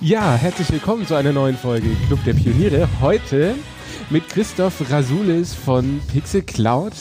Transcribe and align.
Ja, 0.00 0.36
herzlich 0.36 0.70
willkommen 0.70 1.08
zu 1.08 1.16
einer 1.16 1.32
neuen 1.32 1.56
Folge 1.56 1.88
Club 2.06 2.20
der 2.24 2.32
Pioniere. 2.32 2.88
Heute 3.00 3.56
mit 4.10 4.28
Christoph 4.28 4.90
Rasulis 4.90 5.54
von 5.54 6.00
Pixel 6.12 6.42
Cloud. 6.42 6.92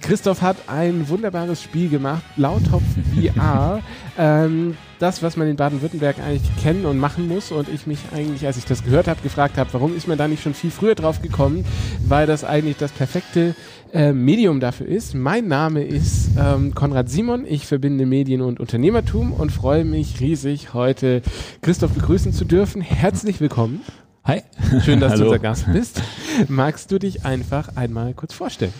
Christoph 0.00 0.42
hat 0.42 0.56
ein 0.66 1.08
wunderbares 1.08 1.62
Spiel 1.62 1.88
gemacht, 1.88 2.22
Blautopf 2.36 2.82
VR. 3.14 3.80
ähm, 4.18 4.76
das, 4.98 5.22
was 5.22 5.36
man 5.36 5.48
in 5.48 5.56
Baden-Württemberg 5.56 6.16
eigentlich 6.18 6.50
kennen 6.62 6.86
und 6.86 6.98
machen 6.98 7.28
muss. 7.28 7.52
Und 7.52 7.68
ich 7.68 7.86
mich 7.86 7.98
eigentlich, 8.14 8.46
als 8.46 8.56
ich 8.56 8.64
das 8.64 8.84
gehört 8.84 9.08
habe, 9.08 9.20
gefragt 9.22 9.58
habe, 9.58 9.68
warum 9.72 9.96
ist 9.96 10.08
man 10.08 10.18
da 10.18 10.28
nicht 10.28 10.42
schon 10.42 10.54
viel 10.54 10.70
früher 10.70 10.94
drauf 10.94 11.20
gekommen, 11.20 11.64
weil 12.06 12.26
das 12.26 12.44
eigentlich 12.44 12.76
das 12.76 12.92
perfekte 12.92 13.54
äh, 13.92 14.12
Medium 14.12 14.60
dafür 14.60 14.86
ist. 14.86 15.14
Mein 15.14 15.46
Name 15.46 15.84
ist 15.84 16.30
ähm, 16.38 16.74
Konrad 16.74 17.08
Simon. 17.08 17.44
Ich 17.46 17.66
verbinde 17.66 18.06
Medien 18.06 18.40
und 18.40 18.60
Unternehmertum 18.60 19.32
und 19.32 19.52
freue 19.52 19.84
mich 19.84 20.20
riesig, 20.20 20.74
heute 20.74 21.22
Christoph 21.62 21.92
begrüßen 21.92 22.32
zu 22.32 22.44
dürfen. 22.44 22.80
Herzlich 22.80 23.40
willkommen. 23.40 23.82
Hi. 24.26 24.42
Schön, 24.82 25.00
dass 25.00 25.18
du 25.18 25.24
unser 25.24 25.38
Gast 25.38 25.70
bist. 25.70 26.00
Magst 26.48 26.90
du 26.90 26.98
dich 26.98 27.26
einfach 27.26 27.76
einmal 27.76 28.14
kurz 28.14 28.32
vorstellen? 28.32 28.72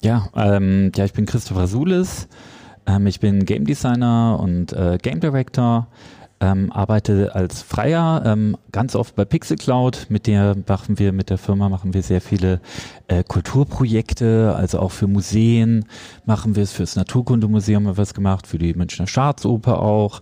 Ja, 0.00 0.30
ähm, 0.34 0.90
ja, 0.96 1.04
ich 1.04 1.12
bin 1.12 1.26
Christopher 1.26 1.66
Sulis. 1.66 2.28
Ähm, 2.86 3.06
ich 3.06 3.20
bin 3.20 3.44
Game 3.44 3.66
Designer 3.66 4.38
und 4.40 4.72
äh, 4.72 4.96
Game 4.96 5.20
Director. 5.20 5.88
Ähm, 6.40 6.72
arbeite 6.72 7.34
als 7.34 7.60
Freier 7.60 8.22
ähm, 8.24 8.56
ganz 8.72 8.96
oft 8.96 9.14
bei 9.16 9.26
Pixel 9.26 9.58
Cloud. 9.58 10.06
Mit 10.08 10.26
der 10.26 10.56
machen 10.66 10.98
wir, 10.98 11.12
mit 11.12 11.28
der 11.28 11.36
Firma 11.36 11.68
machen 11.68 11.92
wir 11.92 12.02
sehr 12.02 12.22
viele 12.22 12.62
äh, 13.08 13.22
Kulturprojekte, 13.22 14.54
also 14.56 14.78
auch 14.78 14.92
für 14.92 15.08
Museen 15.08 15.84
machen 16.24 16.56
wir 16.56 16.62
es, 16.62 16.72
fürs 16.72 16.96
Naturkundemuseum 16.96 17.86
haben 17.86 17.96
wir 17.96 17.98
was 17.98 18.14
gemacht, 18.14 18.46
für 18.46 18.58
die 18.58 18.72
Münchner 18.72 19.06
Staatsoper 19.06 19.82
auch. 19.82 20.20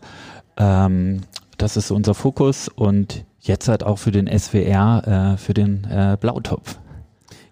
Ähm, 0.56 1.20
das 1.58 1.77
ist 1.77 1.92
unser 1.92 2.14
Fokus 2.14 2.69
und 2.69 3.25
jetzt 3.47 3.69
halt 3.69 3.84
auch 3.84 3.98
für 3.98 4.11
den 4.11 4.27
SWR, 4.27 5.34
äh, 5.34 5.37
für 5.37 5.55
den 5.55 5.84
äh, 5.84 6.17
Blautopf. 6.20 6.78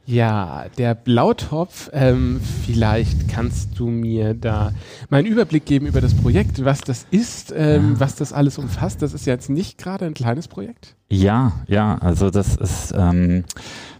Ja, 0.04 0.64
der 0.78 0.96
Blautopf, 0.96 1.88
ähm, 1.92 2.40
vielleicht 2.66 3.28
kannst 3.28 3.78
du 3.78 3.86
mir 3.86 4.34
da 4.34 4.72
mal 5.10 5.18
einen 5.18 5.28
Überblick 5.28 5.64
geben 5.64 5.86
über 5.86 6.00
das 6.00 6.14
Projekt, 6.14 6.64
was 6.64 6.80
das 6.80 7.06
ist, 7.12 7.54
ähm, 7.56 7.92
ja. 7.92 8.00
was 8.00 8.16
das 8.16 8.32
alles 8.32 8.58
umfasst. 8.58 9.00
Das 9.00 9.14
ist 9.14 9.26
jetzt 9.26 9.48
nicht 9.48 9.78
gerade 9.78 10.04
ein 10.04 10.14
kleines 10.14 10.48
Projekt. 10.48 10.96
Ja, 11.08 11.52
ja, 11.68 11.98
also 11.98 12.30
das 12.30 12.56
ist, 12.56 12.92
ähm, 12.96 13.44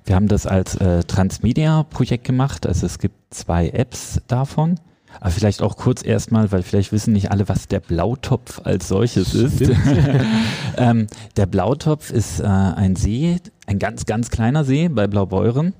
wir 0.05 0.17
haben 0.17 0.27
das 0.27 0.47
als 0.47 0.75
äh, 0.75 1.05
Transmedia-Projekt 1.05 2.25
gemacht. 2.25 2.67
Also 2.67 2.87
es 2.87 2.99
gibt 2.99 3.15
zwei 3.33 3.69
Apps 3.69 4.21
davon. 4.27 4.81
Aber 5.21 5.31
vielleicht 5.31 5.63
auch 5.63 5.77
kurz 5.77 6.05
erstmal, 6.05 6.51
weil 6.53 6.63
vielleicht 6.63 6.93
wissen 6.93 7.13
nicht 7.13 7.31
alle, 7.31 7.49
was 7.49 7.69
der 7.69 7.81
Blautopf 7.81 8.61
als 8.65 8.89
solches 8.89 9.35
ist. 9.35 9.61
ähm, 10.77 11.07
der 11.37 11.47
Blautopf 11.47 12.11
ist 12.11 12.41
äh, 12.41 12.45
ein 12.45 12.97
See, 12.97 13.37
ein 13.67 13.79
ganz, 13.79 14.07
ganz 14.07 14.31
kleiner 14.31 14.65
See 14.65 14.89
bei 14.89 15.07
Blaubeuren 15.07 15.75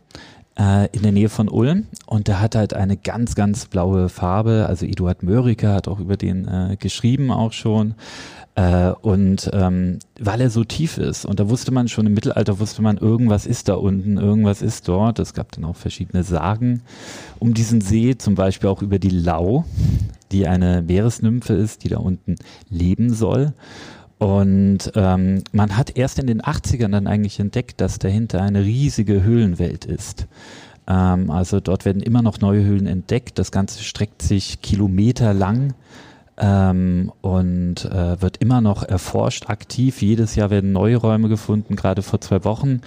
äh, 0.59 0.89
in 0.93 1.03
der 1.03 1.13
Nähe 1.13 1.29
von 1.29 1.49
Ulm 1.49 1.87
und 2.07 2.29
der 2.29 2.41
hat 2.41 2.55
halt 2.55 2.75
eine 2.75 2.97
ganz, 2.97 3.35
ganz 3.35 3.67
blaue 3.67 4.09
Farbe. 4.09 4.67
Also 4.69 4.87
Eduard 4.87 5.23
Mörike 5.23 5.69
hat 5.69 5.89
auch 5.89 5.99
über 5.99 6.17
den 6.17 6.47
äh, 6.47 6.77
geschrieben 6.79 7.31
auch 7.31 7.53
schon. 7.53 7.95
Äh, 8.55 8.91
und 9.01 9.51
ähm, 9.55 9.99
weil 10.21 10.41
er 10.43 10.51
so 10.51 10.65
tief 10.65 10.99
ist, 10.99 11.25
und 11.25 11.41
da 11.41 11.49
wusste 11.49 11.73
man 11.73 11.89
schon 11.89 12.07
im 12.07 12.15
Mittelalter, 12.15 12.59
wusste 12.59 12.83
man, 12.83 12.99
irgendwas 12.99 13.47
ist 13.47 13.69
da 13.69 13.75
unten, 13.75 14.19
irgendwas 14.19 14.61
ist 14.61 14.89
dort. 14.89 15.19
Es 15.19 15.33
gab 15.33 15.53
dann 15.53 15.65
auch 15.65 15.77
verschiedene 15.77 16.23
Sagen 16.23 16.83
um 17.39 17.55
diesen 17.55 17.81
See, 17.81 18.17
zum 18.19 18.35
Beispiel 18.35 18.69
auch 18.69 18.83
über 18.83 18.99
die 18.99 19.11
Lau, 19.11 19.65
die 20.33 20.47
eine 20.47 20.83
Meeresnymphe 20.83 21.55
ist, 21.55 21.85
die 21.85 21.89
da 21.89 21.99
unten 21.99 22.37
leben 22.69 23.13
soll. 23.13 23.55
Und 24.19 24.93
ähm, 24.95 25.43
man 25.53 25.77
hat 25.77 25.97
erst 25.97 26.19
in 26.19 26.27
den 26.27 26.43
80ern 26.43 26.91
dann 26.91 27.07
eigentlich 27.07 27.41
entdeckt, 27.41 27.81
dass 27.81 27.99
dahinter 27.99 28.41
eine 28.43 28.63
riesige 28.63 29.25
Höhlenwelt 29.25 29.85
ist. 29.85 30.29
Ähm, 30.87 31.31
also 31.31 31.59
dort 31.59 31.85
werden 31.85 32.03
immer 32.03 32.23
noch 32.23 32.39
neue 32.39 32.63
Höhlen 32.65 32.87
entdeckt. 32.87 33.39
Das 33.39 33.51
Ganze 33.51 33.83
streckt 33.83 34.23
sich 34.23 34.61
kilometerlang 34.61 35.75
ähm, 36.39 37.13
und 37.21 37.85
äh, 37.85 38.21
wird 38.21 38.39
immer 38.39 38.61
noch 38.61 38.83
erforscht, 38.83 39.49
aktiv. 39.49 40.01
Jedes 40.01 40.35
Jahr 40.35 40.51
werden 40.51 40.73
neue 40.73 40.97
Räume 40.97 41.29
gefunden. 41.29 41.77
Gerade 41.77 42.03
vor 42.03 42.21
zwei 42.21 42.45
Wochen 42.45 42.81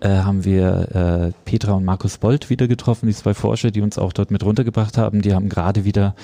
äh, 0.00 0.08
haben 0.08 0.44
wir 0.44 0.94
äh, 0.94 1.32
Petra 1.44 1.72
und 1.72 1.84
Markus 1.84 2.18
Bolt 2.18 2.50
wieder 2.50 2.68
getroffen, 2.68 3.06
die 3.06 3.14
zwei 3.14 3.34
Forscher, 3.34 3.70
die 3.70 3.80
uns 3.80 3.98
auch 3.98 4.12
dort 4.12 4.30
mit 4.30 4.44
runtergebracht 4.44 4.98
haben. 4.98 5.22
Die 5.22 5.34
haben 5.34 5.48
gerade 5.48 5.84
wieder 5.84 6.14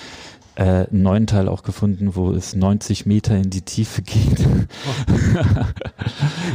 äh, 0.56 0.62
einen 0.62 1.03
neuen 1.03 1.26
Teil 1.26 1.48
auch 1.48 1.62
gefunden, 1.62 2.15
wo 2.15 2.32
es 2.32 2.54
90 2.54 3.06
Meter 3.06 3.36
in 3.36 3.50
die 3.50 3.62
Tiefe 3.62 4.03
geht. 4.03 4.41
Oh. 4.41 5.15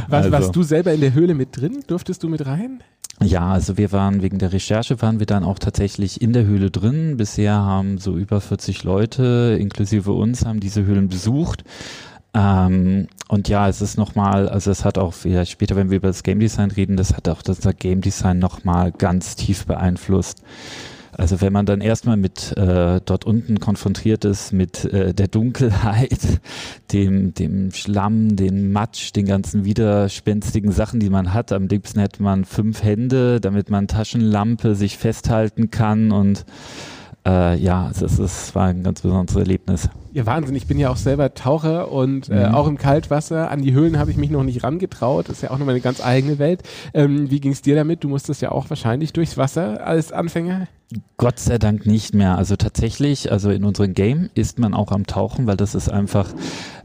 Was, 0.08 0.24
also. 0.24 0.32
Warst 0.32 0.56
du 0.56 0.62
selber 0.62 0.92
in 0.92 1.00
der 1.00 1.14
Höhle 1.14 1.34
mit 1.34 1.56
drin? 1.56 1.82
Durftest 1.86 2.22
du 2.22 2.28
mit 2.28 2.46
rein? 2.46 2.82
Ja, 3.24 3.52
also 3.52 3.76
wir 3.76 3.92
waren 3.92 4.22
wegen 4.22 4.38
der 4.38 4.52
Recherche 4.52 5.00
waren 5.02 5.18
wir 5.18 5.26
dann 5.26 5.44
auch 5.44 5.58
tatsächlich 5.58 6.20
in 6.20 6.32
der 6.32 6.44
Höhle 6.44 6.70
drin. 6.70 7.16
Bisher 7.16 7.54
haben 7.54 7.98
so 7.98 8.16
über 8.16 8.40
40 8.40 8.84
Leute, 8.84 9.56
inklusive 9.60 10.12
uns, 10.12 10.44
haben 10.44 10.60
diese 10.60 10.84
Höhlen 10.84 11.08
besucht. 11.08 11.64
Ähm, 12.34 13.08
und 13.28 13.48
ja, 13.48 13.68
es 13.68 13.82
ist 13.82 13.98
nochmal, 13.98 14.48
also 14.48 14.70
es 14.70 14.84
hat 14.84 14.98
auch, 14.98 15.14
ja, 15.24 15.44
später, 15.44 15.76
wenn 15.76 15.90
wir 15.90 15.98
über 15.98 16.08
das 16.08 16.22
Game 16.22 16.40
Design 16.40 16.70
reden, 16.70 16.96
das 16.96 17.14
hat 17.14 17.28
auch 17.28 17.42
das 17.42 17.60
Game 17.78 18.00
Design 18.00 18.38
nochmal 18.38 18.92
ganz 18.92 19.36
tief 19.36 19.66
beeinflusst. 19.66 20.42
Also 21.12 21.40
wenn 21.42 21.52
man 21.52 21.66
dann 21.66 21.82
erstmal 21.82 22.16
mit 22.16 22.56
äh, 22.56 23.00
dort 23.04 23.26
unten 23.26 23.60
konfrontiert 23.60 24.24
ist 24.24 24.52
mit 24.52 24.84
äh, 24.86 25.12
der 25.12 25.28
Dunkelheit, 25.28 26.40
dem, 26.92 27.34
dem 27.34 27.70
Schlamm, 27.70 28.34
dem 28.36 28.72
Matsch, 28.72 29.12
den 29.14 29.26
ganzen 29.26 29.64
widerspenstigen 29.64 30.72
Sachen, 30.72 31.00
die 31.00 31.10
man 31.10 31.34
hat. 31.34 31.52
Am 31.52 31.68
liebsten 31.68 32.00
hätte 32.00 32.22
man 32.22 32.44
fünf 32.44 32.82
Hände, 32.82 33.40
damit 33.40 33.68
man 33.68 33.88
Taschenlampe 33.88 34.74
sich 34.74 34.96
festhalten 34.96 35.70
kann 35.70 36.12
und 36.12 36.46
äh, 37.26 37.56
ja, 37.56 37.88
es, 37.90 38.02
ist, 38.02 38.18
es 38.18 38.54
war 38.54 38.66
ein 38.66 38.82
ganz 38.82 39.02
besonderes 39.02 39.36
Erlebnis. 39.36 39.88
Ja, 40.12 40.26
Wahnsinn. 40.26 40.56
Ich 40.56 40.66
bin 40.66 40.78
ja 40.78 40.90
auch 40.90 40.96
selber 40.96 41.34
Taucher 41.34 41.90
und 41.90 42.28
äh, 42.28 42.48
mhm. 42.48 42.54
auch 42.54 42.66
im 42.66 42.76
Kaltwasser. 42.76 43.50
An 43.50 43.62
die 43.62 43.72
Höhlen 43.72 43.98
habe 43.98 44.10
ich 44.10 44.16
mich 44.16 44.30
noch 44.30 44.42
nicht 44.42 44.64
rangetraut. 44.64 45.28
Das 45.28 45.36
ist 45.36 45.42
ja 45.42 45.50
auch 45.50 45.58
nochmal 45.58 45.74
eine 45.74 45.80
ganz 45.80 46.04
eigene 46.04 46.38
Welt. 46.38 46.62
Ähm, 46.94 47.30
wie 47.30 47.40
ging 47.40 47.52
es 47.52 47.62
dir 47.62 47.76
damit? 47.76 48.02
Du 48.04 48.08
musstest 48.08 48.42
ja 48.42 48.50
auch 48.50 48.68
wahrscheinlich 48.70 49.12
durchs 49.12 49.36
Wasser 49.36 49.86
als 49.86 50.12
Anfänger. 50.12 50.66
Gott 51.16 51.38
sei 51.38 51.58
Dank 51.58 51.86
nicht 51.86 52.14
mehr. 52.14 52.36
Also 52.36 52.56
tatsächlich, 52.56 53.32
also 53.32 53.50
in 53.50 53.64
unserem 53.64 53.94
Game 53.94 54.28
ist 54.34 54.58
man 54.58 54.74
auch 54.74 54.92
am 54.92 55.06
Tauchen, 55.06 55.46
weil 55.46 55.56
das 55.56 55.74
ist 55.74 55.88
einfach 55.88 56.28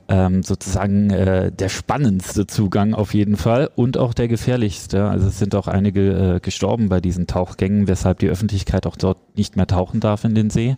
ähm, 0.10 0.44
sozusagen 0.44 1.10
äh, 1.10 1.52
der 1.52 1.70
spannendste 1.70 2.48
Zugang 2.48 2.94
auf 2.94 3.14
jeden 3.14 3.36
Fall 3.36 3.70
und 3.76 3.98
auch 3.98 4.14
der 4.14 4.28
gefährlichste. 4.28 5.06
Also 5.06 5.28
es 5.28 5.40
sind 5.40 5.54
auch 5.56 5.68
einige 5.68 6.36
äh, 6.36 6.40
gestorben 6.40 6.90
bei 6.90 7.02
diesen 7.02 7.28
Tauchgängen, 7.28 7.88
weshalb 7.88 8.20
die 8.20 8.30
Öffentlichkeit 8.30 8.88
auch 8.88 8.96
dort 8.96 9.18
nicht 9.38 9.56
mehr 9.56 9.68
tauchen 9.68 10.00
darf 10.00 10.24
in 10.24 10.36
den 10.36 10.50
See. 10.50 10.78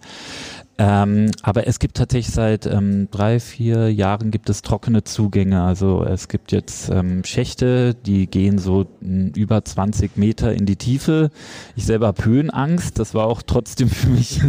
Ähm, 0.81 1.29
aber 1.43 1.67
es 1.67 1.77
gibt 1.79 1.97
tatsächlich 1.97 2.33
seit 2.33 2.65
ähm, 2.65 3.09
drei, 3.11 3.41
vier 3.41 3.93
Jahren 3.93 4.31
gibt 4.31 4.49
es 4.49 4.61
trockene 4.61 5.03
Zugänge. 5.03 5.61
Also 5.61 6.05
es 6.05 6.29
gibt 6.29 6.53
jetzt 6.53 6.89
ähm, 6.89 7.25
Schächte, 7.25 7.93
die 7.93 8.27
gehen 8.27 8.57
so 8.59 8.85
m, 9.01 9.33
über 9.35 9.65
20 9.65 10.15
Meter 10.15 10.53
in 10.53 10.65
die 10.65 10.77
Tiefe. 10.77 11.31
Ich 11.75 11.85
selber 11.85 12.07
habe 12.07 12.23
Höhenangst. 12.23 12.97
Das 12.97 13.13
war 13.13 13.25
auch 13.27 13.41
trotzdem 13.41 13.89
für 13.89 14.07
mich 14.07 14.39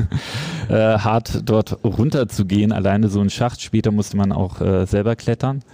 äh, 0.69 0.99
hart, 0.99 1.43
dort 1.47 1.83
runter 1.83 2.29
zu 2.29 2.45
gehen. 2.45 2.71
Alleine 2.71 3.09
so 3.09 3.21
ein 3.21 3.31
Schacht. 3.31 3.61
Später 3.61 3.91
musste 3.91 4.17
man 4.17 4.31
auch 4.31 4.61
äh, 4.61 4.87
selber 4.87 5.17
klettern. 5.17 5.65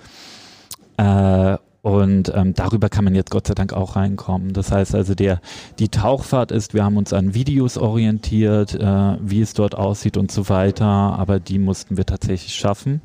Äh, 0.97 1.59
und 1.87 2.33
ähm, 2.35 2.53
darüber 2.53 2.89
kann 2.89 3.05
man 3.05 3.15
jetzt 3.15 3.31
Gott 3.31 3.47
sei 3.47 3.55
Dank 3.55 3.73
auch 3.73 3.95
reinkommen. 3.95 4.53
Das 4.53 4.73
heißt 4.73 4.97
also, 4.97 5.15
der, 5.15 5.41
die 5.79 5.89
Tauchfahrt 5.89 6.51
ist, 6.51 6.75
wir 6.75 6.83
haben 6.83 6.97
uns 6.97 7.13
an 7.13 7.33
Videos 7.33 7.79
orientiert, 7.79 8.75
äh, 8.75 9.17
wie 9.21 9.41
es 9.41 9.55
dort 9.55 9.77
aussieht 9.77 10.17
und 10.17 10.33
so 10.33 10.49
weiter, 10.49 10.85
aber 10.85 11.39
die 11.39 11.61
mussten 11.61 11.97
wir 11.97 12.05
tatsächlich 12.05 12.57
schaffen, 12.57 13.03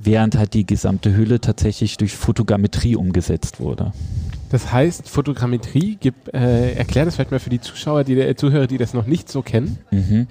während 0.00 0.36
halt 0.36 0.54
die 0.54 0.66
gesamte 0.66 1.14
Hülle 1.14 1.40
tatsächlich 1.40 1.96
durch 1.96 2.16
Fotogrammetrie 2.16 2.96
umgesetzt 2.96 3.60
wurde. 3.60 3.92
Das 4.50 4.72
heißt, 4.72 5.08
Fotogrammetrie, 5.08 5.96
gib, 6.00 6.34
äh, 6.34 6.72
erklär 6.72 7.04
das 7.04 7.14
vielleicht 7.14 7.30
mal 7.30 7.38
für 7.38 7.50
die 7.50 7.60
Zuschauer, 7.60 8.02
die 8.02 8.18
äh, 8.18 8.34
Zuhörer, 8.34 8.66
die 8.66 8.78
das 8.78 8.92
noch 8.92 9.06
nicht 9.06 9.28
so 9.28 9.42
kennen. 9.42 9.78
Mhm. 9.92 10.26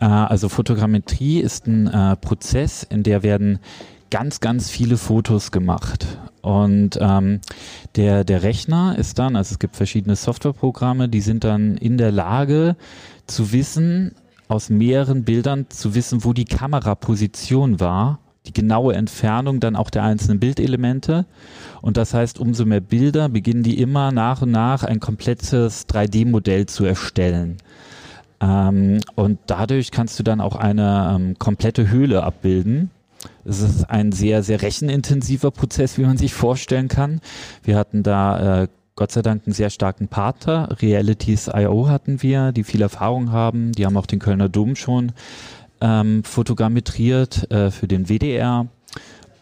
Äh, 0.00 0.04
also 0.04 0.50
Fotogrammetrie 0.50 1.40
ist 1.40 1.66
ein 1.66 1.86
äh, 1.86 2.14
Prozess, 2.16 2.82
in 2.82 3.04
der 3.04 3.22
werden 3.22 3.58
ganz, 4.10 4.40
ganz 4.40 4.68
viele 4.68 4.98
Fotos 4.98 5.50
gemacht. 5.50 6.06
Und 6.46 6.96
ähm, 7.00 7.40
der, 7.96 8.22
der 8.22 8.44
Rechner 8.44 8.96
ist 8.96 9.18
dann, 9.18 9.34
also 9.34 9.54
es 9.54 9.58
gibt 9.58 9.74
verschiedene 9.74 10.14
Softwareprogramme, 10.14 11.08
die 11.08 11.20
sind 11.20 11.42
dann 11.42 11.76
in 11.76 11.98
der 11.98 12.12
Lage 12.12 12.76
zu 13.26 13.50
wissen, 13.50 14.14
aus 14.46 14.70
mehreren 14.70 15.24
Bildern 15.24 15.66
zu 15.70 15.96
wissen, 15.96 16.22
wo 16.22 16.32
die 16.32 16.44
Kameraposition 16.44 17.80
war, 17.80 18.20
die 18.46 18.52
genaue 18.52 18.94
Entfernung 18.94 19.58
dann 19.58 19.74
auch 19.74 19.90
der 19.90 20.04
einzelnen 20.04 20.38
Bildelemente. 20.38 21.26
Und 21.82 21.96
das 21.96 22.14
heißt, 22.14 22.38
umso 22.38 22.64
mehr 22.64 22.80
Bilder 22.80 23.28
beginnen 23.28 23.64
die 23.64 23.80
immer 23.80 24.12
nach 24.12 24.42
und 24.42 24.52
nach 24.52 24.84
ein 24.84 25.00
komplettes 25.00 25.88
3D-Modell 25.88 26.66
zu 26.66 26.84
erstellen. 26.84 27.56
Ähm, 28.40 29.00
und 29.16 29.40
dadurch 29.48 29.90
kannst 29.90 30.16
du 30.20 30.22
dann 30.22 30.40
auch 30.40 30.54
eine 30.54 31.16
ähm, 31.16 31.38
komplette 31.40 31.90
Höhle 31.90 32.22
abbilden 32.22 32.92
Es 33.44 33.60
ist 33.60 33.84
ein 33.90 34.12
sehr, 34.12 34.42
sehr 34.42 34.62
rechenintensiver 34.62 35.50
Prozess, 35.50 35.98
wie 35.98 36.02
man 36.02 36.16
sich 36.16 36.34
vorstellen 36.34 36.88
kann. 36.88 37.20
Wir 37.62 37.76
hatten 37.76 38.02
da 38.02 38.62
äh, 38.62 38.68
Gott 38.96 39.12
sei 39.12 39.22
Dank 39.22 39.42
einen 39.46 39.52
sehr 39.52 39.70
starken 39.70 40.08
Partner. 40.08 40.76
Realities.io 40.80 41.88
hatten 41.88 42.22
wir, 42.22 42.52
die 42.52 42.64
viel 42.64 42.82
Erfahrung 42.82 43.30
haben. 43.30 43.72
Die 43.72 43.84
haben 43.84 43.96
auch 43.96 44.06
den 44.06 44.18
Kölner 44.18 44.48
Dom 44.48 44.74
schon 44.74 45.12
ähm, 45.80 46.24
fotogrammetriert 46.24 47.50
äh, 47.50 47.70
für 47.70 47.88
den 47.88 48.08
WDR. 48.08 48.68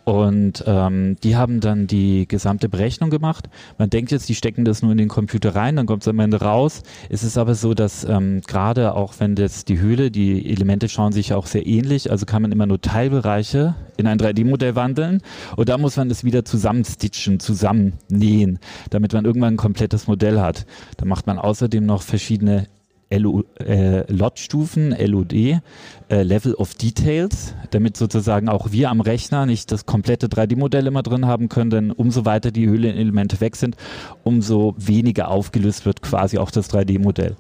Und 0.04 0.62
ähm, 0.66 1.16
die 1.22 1.36
haben 1.36 1.60
dann 1.60 1.86
die 1.86 2.28
gesamte 2.28 2.68
Berechnung 2.68 3.08
gemacht. 3.08 3.48
Man 3.78 3.88
denkt 3.88 4.12
jetzt, 4.12 4.28
die 4.28 4.34
stecken 4.34 4.64
das 4.64 4.82
nur 4.82 4.92
in 4.92 4.98
den 4.98 5.08
Computer 5.08 5.54
rein, 5.54 5.76
dann 5.76 5.86
kommt 5.86 6.02
es 6.02 6.08
am 6.08 6.18
Ende 6.18 6.40
raus. 6.40 6.82
Es 7.08 7.22
ist 7.22 7.38
aber 7.38 7.54
so, 7.54 7.72
dass 7.72 8.04
ähm, 8.04 8.42
gerade 8.46 8.94
auch 8.94 9.14
wenn 9.18 9.34
das 9.34 9.64
die 9.64 9.80
Höhle, 9.80 10.10
die 10.10 10.50
Elemente 10.50 10.90
schauen 10.90 11.12
sich 11.12 11.32
auch 11.32 11.46
sehr 11.46 11.66
ähnlich, 11.66 12.10
also 12.10 12.26
kann 12.26 12.42
man 12.42 12.52
immer 12.52 12.66
nur 12.66 12.80
Teilbereiche 12.80 13.74
in 13.96 14.06
ein 14.06 14.18
3D-Modell 14.18 14.74
wandeln 14.74 15.22
und 15.56 15.68
da 15.68 15.78
muss 15.78 15.96
man 15.96 16.10
es 16.10 16.24
wieder 16.24 16.44
zusammenstitchen, 16.44 17.40
zusammennähen, 17.40 18.58
damit 18.90 19.12
man 19.12 19.24
irgendwann 19.24 19.54
ein 19.54 19.58
komplettes 19.58 20.06
Modell 20.06 20.40
hat. 20.40 20.66
Da 20.98 21.06
macht 21.06 21.26
man 21.26 21.38
außerdem 21.38 21.86
noch 21.86 22.02
verschiedene 22.02 22.66
LO, 23.10 23.44
äh, 23.58 24.10
Lot-Stufen, 24.12 24.94
LOD, 24.98 25.60
äh, 26.08 26.22
Level 26.22 26.54
of 26.54 26.74
Details, 26.74 27.54
damit 27.70 27.96
sozusagen 27.96 28.48
auch 28.48 28.72
wir 28.72 28.90
am 28.90 29.00
Rechner 29.00 29.46
nicht 29.46 29.72
das 29.72 29.86
komplette 29.86 30.28
3D-Modell 30.28 30.86
immer 30.86 31.02
drin 31.02 31.26
haben 31.26 31.48
können, 31.48 31.70
denn 31.70 31.90
umso 31.90 32.24
weiter 32.24 32.50
die 32.50 32.66
Höhlenelemente 32.66 33.40
weg 33.40 33.56
sind, 33.56 33.76
umso 34.22 34.74
weniger 34.76 35.28
aufgelöst 35.28 35.86
wird 35.86 36.02
quasi 36.02 36.38
auch 36.38 36.50
das 36.50 36.70
3D-Modell. 36.70 37.36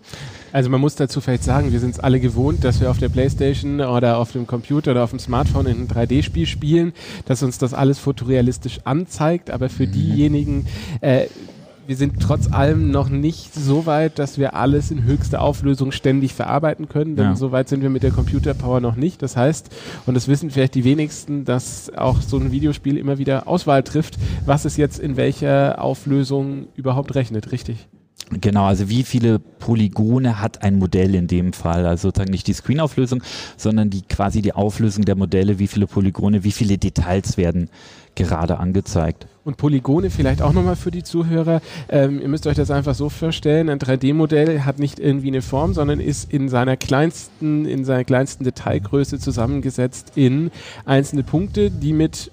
Also 0.52 0.70
man 0.70 0.80
muss 0.80 0.94
dazu 0.94 1.20
vielleicht 1.20 1.42
sagen, 1.42 1.72
wir 1.72 1.80
sind 1.80 1.90
es 1.90 2.00
alle 2.00 2.20
gewohnt, 2.20 2.62
dass 2.62 2.80
wir 2.80 2.88
auf 2.90 2.98
der 2.98 3.08
Playstation 3.08 3.80
oder 3.80 4.18
auf 4.18 4.30
dem 4.30 4.46
Computer 4.46 4.92
oder 4.92 5.02
auf 5.02 5.10
dem 5.10 5.18
Smartphone 5.18 5.66
in 5.66 5.76
einem 5.78 5.86
3D-Spiel 5.88 6.46
spielen, 6.46 6.92
dass 7.26 7.42
uns 7.42 7.58
das 7.58 7.74
alles 7.74 7.98
fotorealistisch 7.98 8.78
anzeigt, 8.84 9.50
aber 9.50 9.68
für 9.68 9.86
mhm. 9.86 9.92
diejenigen, 9.92 10.66
äh, 11.00 11.26
wir 11.86 11.96
sind 11.96 12.20
trotz 12.20 12.50
allem 12.50 12.90
noch 12.90 13.08
nicht 13.08 13.54
so 13.54 13.86
weit, 13.86 14.18
dass 14.18 14.38
wir 14.38 14.54
alles 14.54 14.90
in 14.90 15.04
höchster 15.04 15.40
Auflösung 15.40 15.92
ständig 15.92 16.34
verarbeiten 16.34 16.88
können, 16.88 17.16
denn 17.16 17.26
ja. 17.26 17.36
so 17.36 17.52
weit 17.52 17.68
sind 17.68 17.82
wir 17.82 17.90
mit 17.90 18.02
der 18.02 18.10
Computerpower 18.10 18.80
noch 18.80 18.96
nicht. 18.96 19.22
Das 19.22 19.36
heißt, 19.36 19.70
und 20.06 20.14
das 20.14 20.28
wissen 20.28 20.50
vielleicht 20.50 20.74
die 20.74 20.84
wenigsten, 20.84 21.44
dass 21.44 21.92
auch 21.94 22.20
so 22.20 22.38
ein 22.38 22.52
Videospiel 22.52 22.96
immer 22.96 23.18
wieder 23.18 23.46
Auswahl 23.46 23.82
trifft, 23.82 24.18
was 24.46 24.64
es 24.64 24.76
jetzt 24.76 24.98
in 24.98 25.16
welcher 25.16 25.82
Auflösung 25.82 26.68
überhaupt 26.74 27.14
rechnet, 27.14 27.52
richtig? 27.52 27.88
Genau, 28.30 28.64
also 28.64 28.88
wie 28.88 29.02
viele 29.02 29.38
Polygone 29.38 30.40
hat 30.40 30.62
ein 30.62 30.78
Modell 30.78 31.14
in 31.14 31.26
dem 31.26 31.52
Fall? 31.52 31.86
Also 31.86 32.08
sozusagen 32.08 32.30
nicht 32.30 32.46
die 32.46 32.54
Screen-Auflösung, 32.54 33.22
sondern 33.56 33.90
die 33.90 34.02
quasi 34.02 34.40
die 34.40 34.54
Auflösung 34.54 35.04
der 35.04 35.14
Modelle, 35.14 35.58
wie 35.58 35.66
viele 35.66 35.86
Polygone, 35.86 36.42
wie 36.42 36.52
viele 36.52 36.78
Details 36.78 37.36
werden 37.36 37.68
gerade 38.14 38.58
angezeigt. 38.58 39.26
Und 39.44 39.58
Polygone 39.58 40.08
vielleicht 40.08 40.40
auch 40.40 40.54
nochmal 40.54 40.76
für 40.76 40.90
die 40.90 41.02
Zuhörer. 41.02 41.60
Ähm, 41.90 42.20
ihr 42.20 42.28
müsst 42.28 42.46
euch 42.46 42.56
das 42.56 42.70
einfach 42.70 42.94
so 42.94 43.10
vorstellen. 43.10 43.68
Ein 43.68 43.78
3D-Modell 43.78 44.62
hat 44.62 44.78
nicht 44.78 44.98
irgendwie 44.98 45.28
eine 45.28 45.42
Form, 45.42 45.74
sondern 45.74 46.00
ist 46.00 46.32
in 46.32 46.48
seiner 46.48 46.78
kleinsten, 46.78 47.66
in 47.66 47.84
seiner 47.84 48.04
kleinsten 48.04 48.44
Detailgröße 48.44 49.18
zusammengesetzt 49.18 50.12
in 50.14 50.50
einzelne 50.86 51.24
Punkte, 51.24 51.70
die 51.70 51.92
mit 51.92 52.30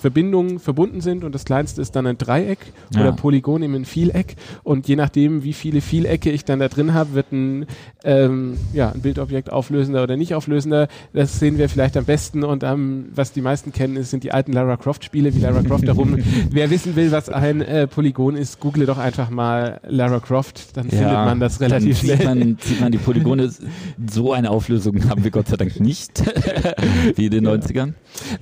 Verbindungen 0.00 0.58
verbunden 0.58 1.00
sind 1.00 1.24
und 1.24 1.34
das 1.34 1.44
kleinste 1.44 1.82
ist 1.82 1.96
dann 1.96 2.06
ein 2.06 2.18
Dreieck 2.18 2.58
ja. 2.94 3.00
oder 3.00 3.12
Polygon 3.12 3.62
eben 3.62 3.74
ein 3.74 3.84
Vieleck 3.84 4.36
und 4.62 4.88
je 4.88 4.96
nachdem, 4.96 5.42
wie 5.44 5.52
viele 5.52 5.80
Vielecke 5.80 6.30
ich 6.30 6.44
dann 6.44 6.60
da 6.60 6.68
drin 6.68 6.94
habe, 6.94 7.14
wird 7.14 7.32
ein, 7.32 7.66
ähm, 8.04 8.56
ja, 8.72 8.90
ein 8.90 9.00
Bildobjekt 9.00 9.52
auflösender 9.52 10.02
oder 10.02 10.16
nicht 10.16 10.34
auflösender. 10.34 10.88
Das 11.12 11.38
sehen 11.38 11.58
wir 11.58 11.68
vielleicht 11.68 11.96
am 11.96 12.04
besten 12.04 12.44
und 12.44 12.62
ähm, 12.62 13.06
was 13.14 13.32
die 13.32 13.42
meisten 13.42 13.72
kennen, 13.72 13.96
ist, 13.96 14.10
sind 14.10 14.24
die 14.24 14.32
alten 14.32 14.52
Lara 14.52 14.76
Croft 14.76 15.04
Spiele, 15.04 15.34
wie 15.34 15.40
Lara 15.40 15.62
Croft 15.62 15.86
darum. 15.86 16.16
Wer 16.50 16.70
wissen 16.70 16.96
will, 16.96 17.10
was 17.12 17.28
ein 17.28 17.60
äh, 17.60 17.86
Polygon 17.86 18.36
ist, 18.36 18.60
google 18.60 18.86
doch 18.86 18.98
einfach 18.98 19.30
mal 19.30 19.80
Lara 19.88 20.20
Croft, 20.20 20.76
dann 20.76 20.86
ja, 20.86 20.98
findet 20.98 21.12
man 21.12 21.40
das 21.40 21.60
relativ 21.60 21.98
schnell. 21.98 22.16
Sieht 22.16 22.26
man, 22.26 22.58
sieht 22.60 22.80
man 22.80 22.92
die 22.92 22.98
Polygone, 22.98 23.50
so 24.10 24.32
eine 24.32 24.50
Auflösung 24.50 25.08
haben 25.08 25.24
wir 25.24 25.30
Gott 25.30 25.48
sei 25.48 25.56
Dank 25.56 25.80
nicht, 25.80 26.22
wie 27.16 27.26
in 27.26 27.30
den 27.30 27.44
ja. 27.44 27.52
90ern. 27.52 27.92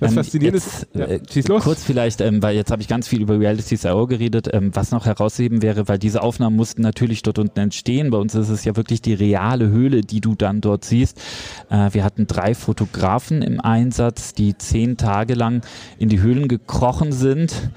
Was 0.00 0.10
ähm, 0.10 0.16
faszinierend 0.16 0.56
ist, 0.58 0.86
ja, 0.94 1.06
äh, 1.48 1.52
los. 1.52 1.64
Kurz 1.64 1.84
vielleicht, 1.84 2.20
ähm, 2.20 2.42
weil 2.42 2.56
jetzt 2.56 2.70
habe 2.70 2.82
ich 2.82 2.88
ganz 2.88 3.08
viel 3.08 3.22
über 3.22 3.38
Reality.io 3.38 4.06
geredet, 4.06 4.48
ähm, 4.52 4.70
was 4.74 4.90
noch 4.90 5.06
herausheben 5.06 5.62
wäre, 5.62 5.88
weil 5.88 5.98
diese 5.98 6.22
Aufnahmen 6.22 6.56
mussten 6.56 6.82
natürlich 6.82 7.22
dort 7.22 7.38
unten 7.38 7.58
entstehen. 7.58 8.10
Bei 8.10 8.18
uns 8.18 8.34
ist 8.34 8.48
es 8.48 8.64
ja 8.64 8.76
wirklich 8.76 9.02
die 9.02 9.14
reale 9.14 9.68
Höhle, 9.68 10.02
die 10.02 10.20
du 10.20 10.34
dann 10.34 10.60
dort 10.60 10.84
siehst. 10.84 11.20
Äh, 11.70 11.90
wir 11.92 12.04
hatten 12.04 12.26
drei 12.26 12.54
Fotografen 12.54 13.42
im 13.42 13.60
Einsatz, 13.60 14.34
die 14.34 14.56
zehn 14.56 14.96
Tage 14.96 15.34
lang 15.34 15.62
in 15.98 16.08
die 16.08 16.20
Höhlen 16.20 16.48
gekrochen 16.48 17.12
sind 17.12 17.70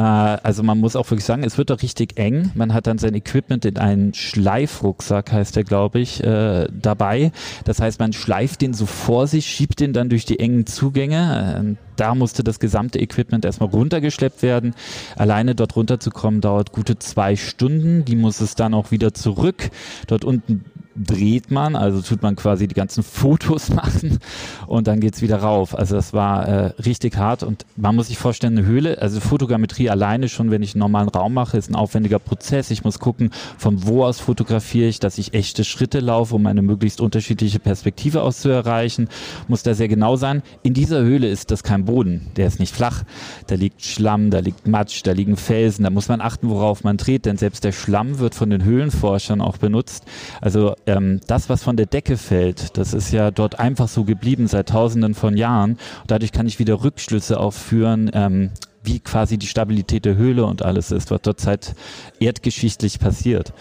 also 0.00 0.62
man 0.62 0.78
muss 0.78 0.96
auch 0.96 1.10
wirklich 1.10 1.24
sagen, 1.24 1.44
es 1.44 1.58
wird 1.58 1.70
doch 1.70 1.82
richtig 1.82 2.18
eng. 2.18 2.50
Man 2.54 2.72
hat 2.72 2.86
dann 2.86 2.98
sein 2.98 3.14
Equipment 3.14 3.64
in 3.64 3.76
einen 3.76 4.14
Schleifrucksack, 4.14 5.32
heißt 5.32 5.56
der, 5.56 5.64
glaube 5.64 6.00
ich, 6.00 6.22
äh, 6.24 6.66
dabei. 6.72 7.32
Das 7.64 7.80
heißt, 7.80 8.00
man 8.00 8.12
schleift 8.12 8.62
den 8.62 8.72
so 8.72 8.86
vor 8.86 9.26
sich, 9.26 9.46
schiebt 9.46 9.80
den 9.80 9.92
dann 9.92 10.08
durch 10.08 10.24
die 10.24 10.38
engen 10.38 10.66
Zugänge. 10.66 11.74
Äh, 11.76 11.76
da 11.96 12.14
musste 12.14 12.42
das 12.42 12.58
gesamte 12.58 12.98
Equipment 12.98 13.44
erstmal 13.44 13.68
runtergeschleppt 13.68 14.42
werden. 14.42 14.74
Alleine 15.16 15.54
dort 15.54 15.76
runterzukommen 15.76 16.40
dauert 16.40 16.72
gute 16.72 16.98
zwei 16.98 17.36
Stunden. 17.36 18.06
Die 18.06 18.16
muss 18.16 18.40
es 18.40 18.54
dann 18.54 18.72
auch 18.72 18.90
wieder 18.92 19.12
zurück. 19.12 19.70
Dort 20.06 20.24
unten 20.24 20.64
dreht 20.96 21.50
man, 21.50 21.76
also 21.76 22.02
tut 22.02 22.22
man 22.22 22.36
quasi 22.36 22.68
die 22.68 22.74
ganzen 22.74 23.02
Fotos 23.02 23.70
machen 23.74 24.18
und 24.66 24.86
dann 24.86 25.00
geht's 25.00 25.22
wieder 25.22 25.38
rauf. 25.38 25.76
Also 25.76 25.96
das 25.96 26.12
war 26.12 26.46
äh, 26.46 26.66
richtig 26.82 27.16
hart 27.16 27.42
und 27.42 27.64
man 27.76 27.96
muss 27.96 28.08
sich 28.08 28.18
vorstellen, 28.18 28.58
eine 28.58 28.66
Höhle, 28.66 29.00
also 29.00 29.20
Fotogrammetrie 29.20 29.90
alleine 29.90 30.28
schon, 30.28 30.50
wenn 30.50 30.62
ich 30.62 30.74
einen 30.74 30.80
normalen 30.80 31.08
Raum 31.08 31.34
mache, 31.34 31.56
ist 31.56 31.70
ein 31.70 31.74
aufwendiger 31.74 32.18
Prozess. 32.18 32.70
Ich 32.70 32.84
muss 32.84 32.98
gucken, 32.98 33.30
von 33.58 33.86
wo 33.86 34.04
aus 34.04 34.20
fotografiere 34.20 34.88
ich, 34.88 35.00
dass 35.00 35.18
ich 35.18 35.34
echte 35.34 35.64
Schritte 35.64 36.00
laufe, 36.00 36.34
um 36.34 36.46
eine 36.46 36.62
möglichst 36.62 37.00
unterschiedliche 37.00 37.58
Perspektive 37.58 38.22
auszuerreichen. 38.22 39.08
Muss 39.48 39.62
da 39.62 39.74
sehr 39.74 39.88
genau 39.88 40.16
sein. 40.16 40.42
In 40.62 40.74
dieser 40.74 41.02
Höhle 41.02 41.28
ist 41.28 41.50
das 41.50 41.62
kein 41.62 41.84
Boden, 41.84 42.28
der 42.36 42.46
ist 42.46 42.60
nicht 42.60 42.74
flach. 42.74 43.04
Da 43.46 43.54
liegt 43.54 43.84
Schlamm, 43.84 44.30
da 44.30 44.40
liegt 44.40 44.66
Matsch, 44.66 45.02
da 45.04 45.12
liegen 45.12 45.36
Felsen, 45.36 45.84
da 45.84 45.90
muss 45.90 46.08
man 46.08 46.20
achten, 46.20 46.48
worauf 46.48 46.84
man 46.84 46.96
dreht, 46.96 47.26
denn 47.26 47.36
selbst 47.36 47.64
der 47.64 47.72
Schlamm 47.72 48.18
wird 48.18 48.34
von 48.34 48.50
den 48.50 48.64
Höhlenforschern 48.64 49.40
auch 49.40 49.56
benutzt. 49.56 50.04
Also 50.40 50.74
ähm, 50.86 51.20
das, 51.26 51.48
was 51.48 51.62
von 51.62 51.76
der 51.76 51.86
Decke 51.86 52.16
fällt, 52.16 52.76
das 52.76 52.94
ist 52.94 53.12
ja 53.12 53.30
dort 53.30 53.58
einfach 53.58 53.88
so 53.88 54.04
geblieben 54.04 54.46
seit 54.46 54.70
tausenden 54.70 55.14
von 55.14 55.36
Jahren. 55.36 55.72
Und 55.72 56.10
dadurch 56.10 56.32
kann 56.32 56.46
ich 56.46 56.58
wieder 56.58 56.82
Rückschlüsse 56.82 57.38
aufführen, 57.38 58.10
ähm, 58.14 58.50
wie 58.82 59.00
quasi 59.00 59.38
die 59.38 59.46
Stabilität 59.46 60.04
der 60.04 60.16
Höhle 60.16 60.44
und 60.44 60.62
alles 60.62 60.90
ist, 60.90 61.10
was 61.10 61.20
dort 61.22 61.40
seit 61.40 61.74
erdgeschichtlich 62.18 62.98
passiert. 62.98 63.52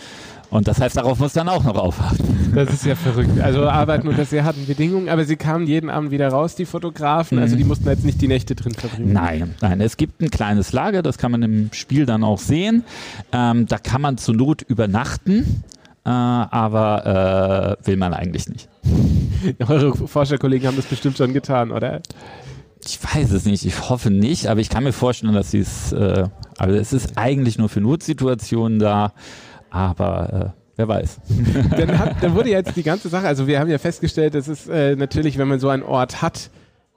Und 0.51 0.67
das 0.67 0.81
heißt, 0.81 0.97
darauf 0.97 1.17
muss 1.17 1.31
dann 1.31 1.47
auch 1.47 1.63
noch 1.63 1.77
aufwarten. 1.77 2.51
Das 2.53 2.73
ist 2.73 2.85
ja 2.85 2.95
verrückt. 2.95 3.39
Also 3.39 3.69
arbeiten 3.69 4.09
unter 4.09 4.25
sehr 4.25 4.43
harten 4.43 4.65
Bedingungen, 4.65 5.07
aber 5.07 5.23
sie 5.23 5.37
kamen 5.37 5.65
jeden 5.65 5.89
Abend 5.89 6.11
wieder 6.11 6.27
raus, 6.27 6.55
die 6.55 6.65
Fotografen. 6.65 7.39
Also 7.39 7.55
die 7.55 7.63
mhm. 7.63 7.69
mussten 7.69 7.87
jetzt 7.87 8.03
nicht 8.03 8.21
die 8.21 8.27
Nächte 8.27 8.53
drin 8.53 8.73
verbringen. 8.73 9.13
Nein, 9.13 9.55
nein. 9.61 9.79
Es 9.79 9.95
gibt 9.95 10.21
ein 10.21 10.29
kleines 10.29 10.73
Lager, 10.73 11.03
das 11.03 11.17
kann 11.17 11.31
man 11.31 11.41
im 11.41 11.69
Spiel 11.71 12.05
dann 12.05 12.25
auch 12.25 12.39
sehen. 12.39 12.83
Ähm, 13.31 13.65
da 13.67 13.77
kann 13.77 14.01
man 14.01 14.17
zur 14.17 14.35
Not 14.35 14.61
übernachten 14.61 15.63
äh, 16.05 16.09
aber 16.09 17.77
äh, 17.81 17.87
will 17.87 17.97
man 17.97 18.13
eigentlich 18.13 18.47
nicht. 18.49 18.69
Eure 19.67 19.95
Forscherkollegen 19.95 20.67
haben 20.67 20.77
das 20.77 20.85
bestimmt 20.85 21.17
schon 21.17 21.33
getan, 21.33 21.71
oder? 21.71 22.01
Ich 22.83 22.99
weiß 23.03 23.31
es 23.31 23.45
nicht, 23.45 23.65
ich 23.65 23.89
hoffe 23.89 24.09
nicht, 24.09 24.47
aber 24.47 24.59
ich 24.59 24.69
kann 24.69 24.83
mir 24.83 24.93
vorstellen, 24.93 25.33
dass 25.33 25.51
sie 25.51 25.59
es, 25.59 25.91
äh, 25.91 26.27
also 26.57 26.75
es 26.75 26.93
ist 26.93 27.17
eigentlich 27.17 27.57
nur 27.57 27.69
für 27.69 27.81
Notsituationen 27.81 28.79
da, 28.79 29.13
aber 29.69 30.53
äh, 30.55 30.61
wer 30.77 30.87
weiß. 30.87 31.19
dann, 31.77 31.99
hat, 31.99 32.23
dann 32.23 32.33
wurde 32.33 32.49
jetzt 32.49 32.75
die 32.75 32.83
ganze 32.83 33.09
Sache, 33.09 33.27
also 33.27 33.45
wir 33.45 33.59
haben 33.59 33.69
ja 33.69 33.77
festgestellt, 33.77 34.33
es 34.33 34.47
ist 34.47 34.67
äh, 34.67 34.95
natürlich, 34.95 35.37
wenn 35.37 35.47
man 35.47 35.59
so 35.59 35.69
einen 35.69 35.83
Ort 35.83 36.23
hat, 36.23 36.49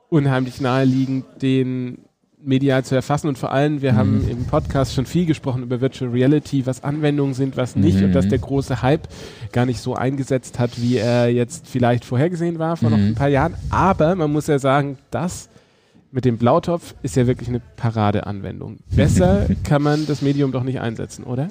unheimlich 0.08 0.60
naheliegend, 0.60 1.26
den 1.42 1.98
medial 2.44 2.84
zu 2.84 2.94
erfassen 2.94 3.28
und 3.28 3.38
vor 3.38 3.52
allem, 3.52 3.82
wir 3.82 3.92
mhm. 3.92 3.96
haben 3.96 4.28
im 4.28 4.44
Podcast 4.44 4.94
schon 4.94 5.06
viel 5.06 5.26
gesprochen 5.26 5.62
über 5.62 5.80
Virtual 5.80 6.10
Reality, 6.10 6.66
was 6.66 6.84
Anwendungen 6.84 7.34
sind, 7.34 7.56
was 7.56 7.76
nicht 7.76 7.98
mhm. 7.98 8.04
und 8.04 8.12
dass 8.12 8.28
der 8.28 8.38
große 8.38 8.82
Hype 8.82 9.08
gar 9.52 9.66
nicht 9.66 9.80
so 9.80 9.94
eingesetzt 9.94 10.58
hat, 10.58 10.80
wie 10.80 10.96
er 10.98 11.28
jetzt 11.28 11.66
vielleicht 11.66 12.04
vorhergesehen 12.04 12.58
war 12.58 12.76
vor 12.76 12.90
mhm. 12.90 12.96
noch 12.96 13.02
ein 13.02 13.14
paar 13.14 13.28
Jahren. 13.28 13.54
Aber 13.70 14.14
man 14.14 14.32
muss 14.32 14.46
ja 14.46 14.58
sagen, 14.58 14.98
das 15.10 15.48
mit 16.12 16.24
dem 16.24 16.38
Blautopf 16.38 16.94
ist 17.02 17.16
ja 17.16 17.26
wirklich 17.26 17.48
eine 17.48 17.60
Paradeanwendung. 17.76 18.78
Besser 18.94 19.46
kann 19.64 19.82
man 19.82 20.06
das 20.06 20.22
Medium 20.22 20.52
doch 20.52 20.62
nicht 20.62 20.80
einsetzen, 20.80 21.24
oder? 21.24 21.48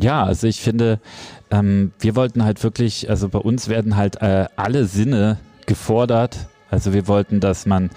Ja, 0.00 0.24
also 0.24 0.46
ich 0.46 0.60
finde, 0.60 0.98
ähm, 1.50 1.92
wir 1.98 2.16
wollten 2.16 2.44
halt 2.44 2.62
wirklich, 2.62 3.10
also 3.10 3.28
bei 3.28 3.38
uns 3.38 3.68
werden 3.68 3.96
halt 3.96 4.22
äh, 4.22 4.46
alle 4.56 4.86
Sinne 4.86 5.38
gefordert. 5.66 6.48
Also 6.70 6.92
wir 6.92 7.06
wollten, 7.06 7.40
dass 7.40 7.66
man 7.66 7.90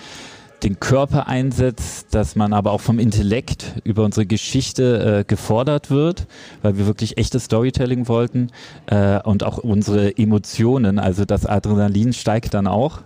den 0.63 0.79
Körper 0.79 1.27
einsetzt, 1.27 2.13
dass 2.15 2.35
man 2.35 2.53
aber 2.53 2.71
auch 2.71 2.81
vom 2.81 2.99
Intellekt 2.99 3.75
über 3.83 4.03
unsere 4.03 4.25
Geschichte 4.25 5.19
äh, 5.19 5.23
gefordert 5.25 5.91
wird, 5.91 6.27
weil 6.61 6.77
wir 6.77 6.85
wirklich 6.87 7.17
echtes 7.17 7.45
Storytelling 7.45 8.07
wollten 8.07 8.49
äh, 8.85 9.21
und 9.21 9.43
auch 9.43 9.57
unsere 9.57 10.17
Emotionen, 10.17 10.99
also 10.99 11.25
das 11.25 11.45
Adrenalin 11.45 12.13
steigt 12.13 12.53
dann 12.53 12.67
auch. 12.67 13.01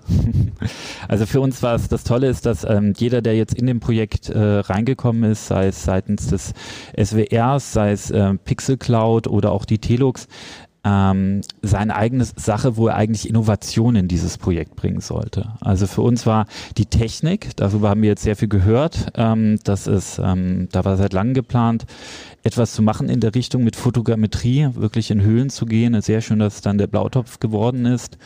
also 1.07 1.25
für 1.25 1.41
uns 1.41 1.63
war 1.63 1.75
es 1.75 1.87
das 1.87 2.03
Tolle 2.03 2.27
ist, 2.27 2.45
dass 2.45 2.63
ähm, 2.63 2.93
jeder, 2.95 3.21
der 3.21 3.35
jetzt 3.35 3.55
in 3.55 3.65
dem 3.65 3.79
Projekt 3.79 4.29
äh, 4.29 4.39
reingekommen 4.39 5.31
ist, 5.31 5.47
sei 5.47 5.67
es 5.67 5.83
seitens 5.83 6.27
des 6.27 6.53
SWRs, 6.95 7.73
sei 7.73 7.91
es 7.91 8.11
äh, 8.11 8.33
Pixel 8.35 8.77
Cloud 8.77 9.27
oder 9.27 9.51
auch 9.51 9.65
die 9.65 9.79
Telux, 9.79 10.27
ähm, 10.87 11.41
seine 11.61 11.95
eigene 11.95 12.23
Sache, 12.23 12.77
wo 12.77 12.87
er 12.87 12.95
eigentlich 12.95 13.27
Innovation 13.27 13.95
in 13.97 14.07
dieses 14.07 14.37
Projekt 14.37 14.75
bringen 14.77 15.01
sollte. 15.01 15.53
Also 15.59 15.85
für 15.85 16.01
uns 16.01 16.25
war 16.25 16.45
die 16.77 16.85
Technik, 16.85 17.55
darüber 17.57 17.89
haben 17.89 18.01
wir 18.01 18.09
jetzt 18.09 18.23
sehr 18.23 18.37
viel 18.37 18.47
gehört, 18.47 19.11
ähm, 19.15 19.59
das 19.65 19.87
ist, 19.87 20.19
ähm, 20.23 20.69
da 20.71 20.85
war 20.85 20.95
seit 20.95 21.11
langem 21.11 21.33
geplant, 21.33 21.85
etwas 22.43 22.73
zu 22.73 22.81
machen 22.81 23.09
in 23.09 23.19
der 23.19 23.35
Richtung 23.35 23.65
mit 23.65 23.75
Fotogrammetrie, 23.75 24.69
wirklich 24.75 25.11
in 25.11 25.21
Höhlen 25.21 25.49
zu 25.49 25.65
gehen. 25.65 25.99
Sehr 26.01 26.21
schön, 26.21 26.39
dass 26.39 26.61
dann 26.61 26.77
der 26.77 26.87
Blautopf 26.87 27.39
geworden 27.39 27.85
ist. 27.85 28.17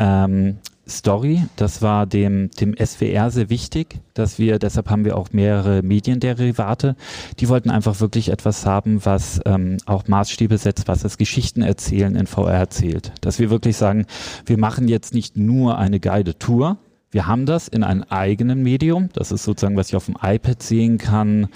Ähm, 0.00 0.58
Story. 0.88 1.44
Das 1.56 1.82
war 1.82 2.06
dem, 2.06 2.50
dem 2.50 2.74
SWR 2.76 3.30
sehr 3.30 3.50
wichtig, 3.50 4.00
dass 4.14 4.38
wir, 4.38 4.58
deshalb 4.58 4.90
haben 4.90 5.04
wir 5.04 5.16
auch 5.16 5.32
mehrere 5.32 5.82
Medienderivate. 5.82 6.96
Die 7.38 7.48
wollten 7.48 7.70
einfach 7.70 8.00
wirklich 8.00 8.30
etwas 8.30 8.66
haben, 8.66 9.04
was 9.04 9.40
ähm, 9.46 9.78
auch 9.86 10.08
Maßstäbe 10.08 10.58
setzt, 10.58 10.88
was 10.88 11.02
das 11.02 11.18
Geschichten 11.18 11.62
erzählen 11.62 12.16
in 12.16 12.26
VR 12.26 12.54
erzählt. 12.54 13.12
Dass 13.20 13.38
wir 13.38 13.50
wirklich 13.50 13.76
sagen, 13.76 14.06
wir 14.46 14.58
machen 14.58 14.88
jetzt 14.88 15.14
nicht 15.14 15.36
nur 15.36 15.78
eine 15.78 16.00
Guided 16.00 16.40
Tour, 16.40 16.78
wir 17.12 17.26
haben 17.26 17.44
das 17.44 17.68
in 17.68 17.84
einem 17.84 18.04
eigenen 18.08 18.62
Medium. 18.62 19.10
Das 19.12 19.32
ist 19.32 19.44
sozusagen, 19.44 19.76
was 19.76 19.88
ich 19.88 19.96
auf 19.96 20.06
dem 20.06 20.16
iPad 20.20 20.62
sehen 20.62 20.96
kann, 20.96 21.48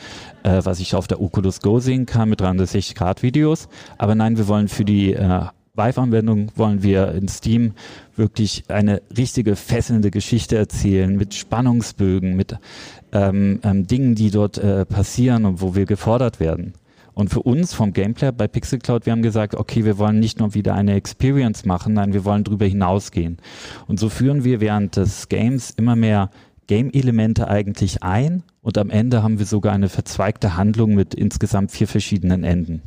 äh, 0.42 0.60
was 0.62 0.80
ich 0.80 0.94
auf 0.94 1.08
der 1.08 1.20
Oculus 1.20 1.60
Go 1.60 1.80
sehen 1.80 2.04
kann 2.04 2.28
mit 2.28 2.42
360 2.42 2.94
Grad 2.94 3.22
Videos. 3.22 3.68
Aber 3.96 4.14
nein, 4.14 4.36
wir 4.36 4.48
wollen 4.48 4.68
für 4.68 4.84
die 4.84 5.14
äh, 5.14 5.46
Vive-Anwendung 5.76 6.50
wollen 6.56 6.82
wir 6.82 7.12
in 7.12 7.28
Steam 7.28 7.72
wirklich 8.16 8.64
eine 8.68 9.02
richtige 9.16 9.56
fesselnde 9.56 10.10
Geschichte 10.10 10.56
erzählen 10.56 11.16
mit 11.16 11.34
Spannungsbögen, 11.34 12.34
mit 12.34 12.56
ähm, 13.12 13.60
ähm, 13.62 13.86
Dingen, 13.86 14.14
die 14.14 14.30
dort 14.30 14.58
äh, 14.58 14.84
passieren 14.86 15.44
und 15.44 15.60
wo 15.60 15.74
wir 15.74 15.84
gefordert 15.84 16.40
werden. 16.40 16.74
Und 17.14 17.30
für 17.30 17.40
uns 17.40 17.72
vom 17.72 17.94
Gameplay 17.94 18.30
bei 18.30 18.46
Pixel 18.46 18.78
Cloud, 18.78 19.06
wir 19.06 19.12
haben 19.12 19.22
gesagt, 19.22 19.54
okay, 19.54 19.86
wir 19.86 19.96
wollen 19.96 20.20
nicht 20.20 20.38
nur 20.38 20.52
wieder 20.52 20.74
eine 20.74 20.94
Experience 20.94 21.64
machen, 21.64 21.94
nein, 21.94 22.12
wir 22.12 22.26
wollen 22.26 22.44
darüber 22.44 22.66
hinausgehen. 22.66 23.38
Und 23.86 23.98
so 23.98 24.10
führen 24.10 24.44
wir 24.44 24.60
während 24.60 24.96
des 24.96 25.28
Games 25.28 25.70
immer 25.70 25.96
mehr 25.96 26.30
Game-Elemente 26.66 27.48
eigentlich 27.48 28.02
ein 28.02 28.42
und 28.60 28.76
am 28.76 28.90
Ende 28.90 29.22
haben 29.22 29.38
wir 29.38 29.46
sogar 29.46 29.72
eine 29.72 29.88
verzweigte 29.88 30.56
Handlung 30.56 30.94
mit 30.94 31.14
insgesamt 31.14 31.70
vier 31.70 31.88
verschiedenen 31.88 32.44
Enden. 32.44 32.82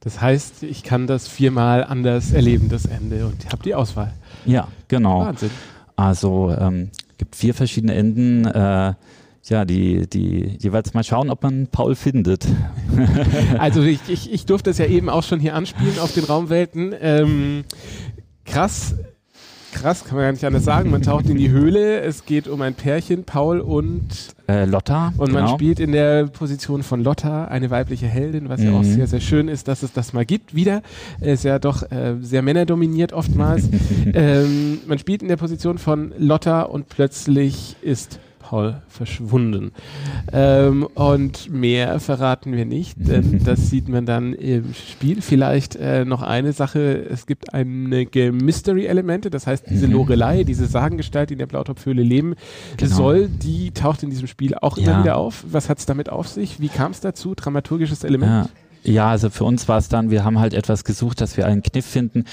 Das 0.00 0.20
heißt, 0.20 0.62
ich 0.62 0.82
kann 0.82 1.06
das 1.06 1.28
viermal 1.28 1.84
anders 1.84 2.32
erleben, 2.32 2.68
das 2.68 2.86
Ende, 2.86 3.26
und 3.26 3.46
habe 3.46 3.62
die 3.62 3.74
Auswahl. 3.74 4.12
Ja, 4.44 4.68
genau. 4.88 5.20
Wahnsinn. 5.20 5.50
Also 5.96 6.54
ähm, 6.58 6.90
gibt 7.18 7.36
vier 7.36 7.54
verschiedene 7.54 7.94
Enden. 7.94 8.46
Äh, 8.46 8.94
ja, 9.48 9.64
die, 9.66 10.06
die 10.08 10.56
jeweils 10.58 10.94
mal 10.94 11.04
schauen, 11.04 11.28
ob 11.28 11.42
man 11.42 11.66
Paul 11.66 11.94
findet. 11.94 12.46
also 13.58 13.82
ich, 13.82 14.00
ich, 14.08 14.32
ich 14.32 14.46
durfte 14.46 14.70
es 14.70 14.78
ja 14.78 14.86
eben 14.86 15.10
auch 15.10 15.22
schon 15.22 15.38
hier 15.38 15.54
anspielen 15.54 15.98
auf 15.98 16.14
den 16.14 16.24
Raumwelten. 16.24 16.94
Ähm, 16.98 17.64
krass, 18.46 18.94
krass, 19.74 20.04
kann 20.04 20.16
man 20.16 20.24
gar 20.24 20.32
nicht 20.32 20.44
anders 20.44 20.64
sagen. 20.64 20.90
Man 20.90 21.02
taucht 21.02 21.28
in 21.28 21.36
die 21.36 21.50
Höhle, 21.50 22.00
es 22.00 22.24
geht 22.24 22.48
um 22.48 22.62
ein 22.62 22.74
Pärchen, 22.74 23.24
Paul 23.24 23.60
und 23.60 24.34
äh, 24.48 24.64
Lotta. 24.64 25.12
Und 25.18 25.26
genau. 25.26 25.40
man 25.40 25.48
spielt 25.48 25.80
in 25.80 25.92
der 25.92 26.26
Position 26.26 26.82
von 26.82 27.02
Lotta, 27.02 27.46
eine 27.46 27.70
weibliche 27.70 28.06
Heldin, 28.06 28.48
was 28.48 28.60
mhm. 28.60 28.66
ja 28.66 28.72
auch 28.72 28.82
mhm. 28.82 28.94
sehr, 28.94 29.06
sehr 29.06 29.20
schön 29.20 29.48
ist, 29.48 29.68
dass 29.68 29.82
es 29.82 29.92
das 29.92 30.12
mal 30.12 30.24
gibt. 30.24 30.54
Wieder 30.54 30.82
ist 31.20 31.44
ja 31.44 31.58
doch 31.58 31.82
äh, 31.90 32.16
sehr 32.20 32.42
männerdominiert 32.42 33.12
oftmals. 33.12 33.68
ähm, 34.14 34.78
man 34.86 34.98
spielt 34.98 35.22
in 35.22 35.28
der 35.28 35.36
Position 35.36 35.78
von 35.78 36.14
Lotta 36.18 36.62
und 36.62 36.88
plötzlich 36.88 37.76
ist 37.82 38.18
Paul 38.54 38.76
verschwunden. 38.86 39.72
Ähm, 40.32 40.86
und 40.94 41.50
mehr 41.50 41.98
verraten 41.98 42.52
wir 42.52 42.64
nicht, 42.64 42.96
denn 42.96 43.42
das 43.44 43.68
sieht 43.68 43.88
man 43.88 44.06
dann 44.06 44.32
im 44.32 44.72
Spiel. 44.74 45.22
Vielleicht 45.22 45.74
äh, 45.74 46.04
noch 46.04 46.22
eine 46.22 46.52
Sache, 46.52 47.04
es 47.10 47.26
gibt 47.26 47.52
einige 47.52 48.30
Mystery-Elemente, 48.30 49.30
das 49.30 49.48
heißt 49.48 49.64
diese 49.68 49.88
mhm. 49.88 49.94
Lorelei, 49.94 50.44
diese 50.44 50.66
Sagengestalt, 50.66 51.30
die 51.30 51.34
in 51.34 51.40
der 51.40 51.46
Blautopfhöhle 51.46 52.04
leben, 52.04 52.36
genau. 52.76 52.94
soll, 52.94 53.28
die 53.28 53.72
taucht 53.72 54.04
in 54.04 54.10
diesem 54.10 54.28
Spiel 54.28 54.54
auch 54.54 54.78
ja. 54.78 54.84
immer 54.84 55.02
wieder 55.02 55.16
auf. 55.16 55.44
Was 55.50 55.68
hat 55.68 55.80
es 55.80 55.86
damit 55.86 56.08
auf 56.08 56.28
sich? 56.28 56.60
Wie 56.60 56.68
kam 56.68 56.92
es 56.92 57.00
dazu? 57.00 57.34
Dramaturgisches 57.34 58.04
Element? 58.04 58.46
Ja. 58.46 58.63
Ja, 58.84 59.08
also 59.08 59.30
für 59.30 59.44
uns 59.44 59.66
war 59.66 59.78
es 59.78 59.88
dann, 59.88 60.10
wir 60.10 60.24
haben 60.24 60.38
halt 60.38 60.52
etwas 60.52 60.84
gesucht, 60.84 61.22
dass 61.22 61.38
wir 61.38 61.46
einen 61.46 61.62
Kniff 61.62 61.86
finden. 61.86 62.24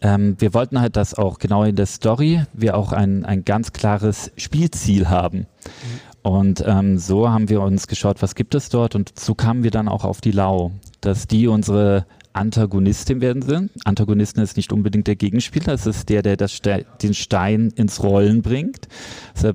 Ähm, 0.00 0.36
wir 0.38 0.54
wollten 0.54 0.80
halt, 0.80 0.96
dass 0.96 1.14
auch 1.14 1.38
genau 1.38 1.64
in 1.64 1.76
der 1.76 1.86
Story 1.86 2.44
wir 2.54 2.76
auch 2.76 2.92
ein, 2.92 3.26
ein 3.26 3.44
ganz 3.44 3.72
klares 3.72 4.32
Spielziel 4.36 5.08
haben. 5.08 5.40
Mhm. 5.40 6.20
Und 6.22 6.64
ähm, 6.66 6.98
so 6.98 7.30
haben 7.30 7.48
wir 7.48 7.60
uns 7.60 7.86
geschaut, 7.86 8.22
was 8.22 8.34
gibt 8.34 8.54
es 8.54 8.70
dort 8.70 8.94
und 8.94 9.18
so 9.18 9.34
kamen 9.34 9.62
wir 9.62 9.70
dann 9.70 9.86
auch 9.86 10.04
auf 10.04 10.20
die 10.20 10.32
Lau, 10.32 10.72
dass 11.00 11.26
die 11.26 11.46
unsere 11.46 12.06
Antagonistin 12.32 13.20
werden 13.20 13.42
sind. 13.42 13.70
Antagonisten 13.84 14.40
ist 14.40 14.56
nicht 14.56 14.72
unbedingt 14.72 15.06
der 15.06 15.16
Gegenspieler, 15.16 15.74
es 15.74 15.86
ist 15.86 16.08
der, 16.08 16.22
der 16.22 16.36
das 16.36 16.52
Ste 16.52 16.86
den 17.02 17.14
Stein 17.14 17.72
ins 17.76 18.02
Rollen 18.02 18.42
bringt. 18.42 18.88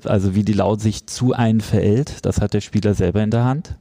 Also 0.05 0.35
wie 0.35 0.43
die 0.43 0.53
Lau 0.53 0.75
sich 0.75 1.07
zu 1.07 1.33
einen 1.33 1.61
verhält, 1.61 2.25
das 2.25 2.41
hat 2.41 2.53
der 2.53 2.61
Spieler 2.61 2.93
selber 2.93 3.23
in 3.23 3.31
der 3.31 3.43
Hand. 3.45 3.77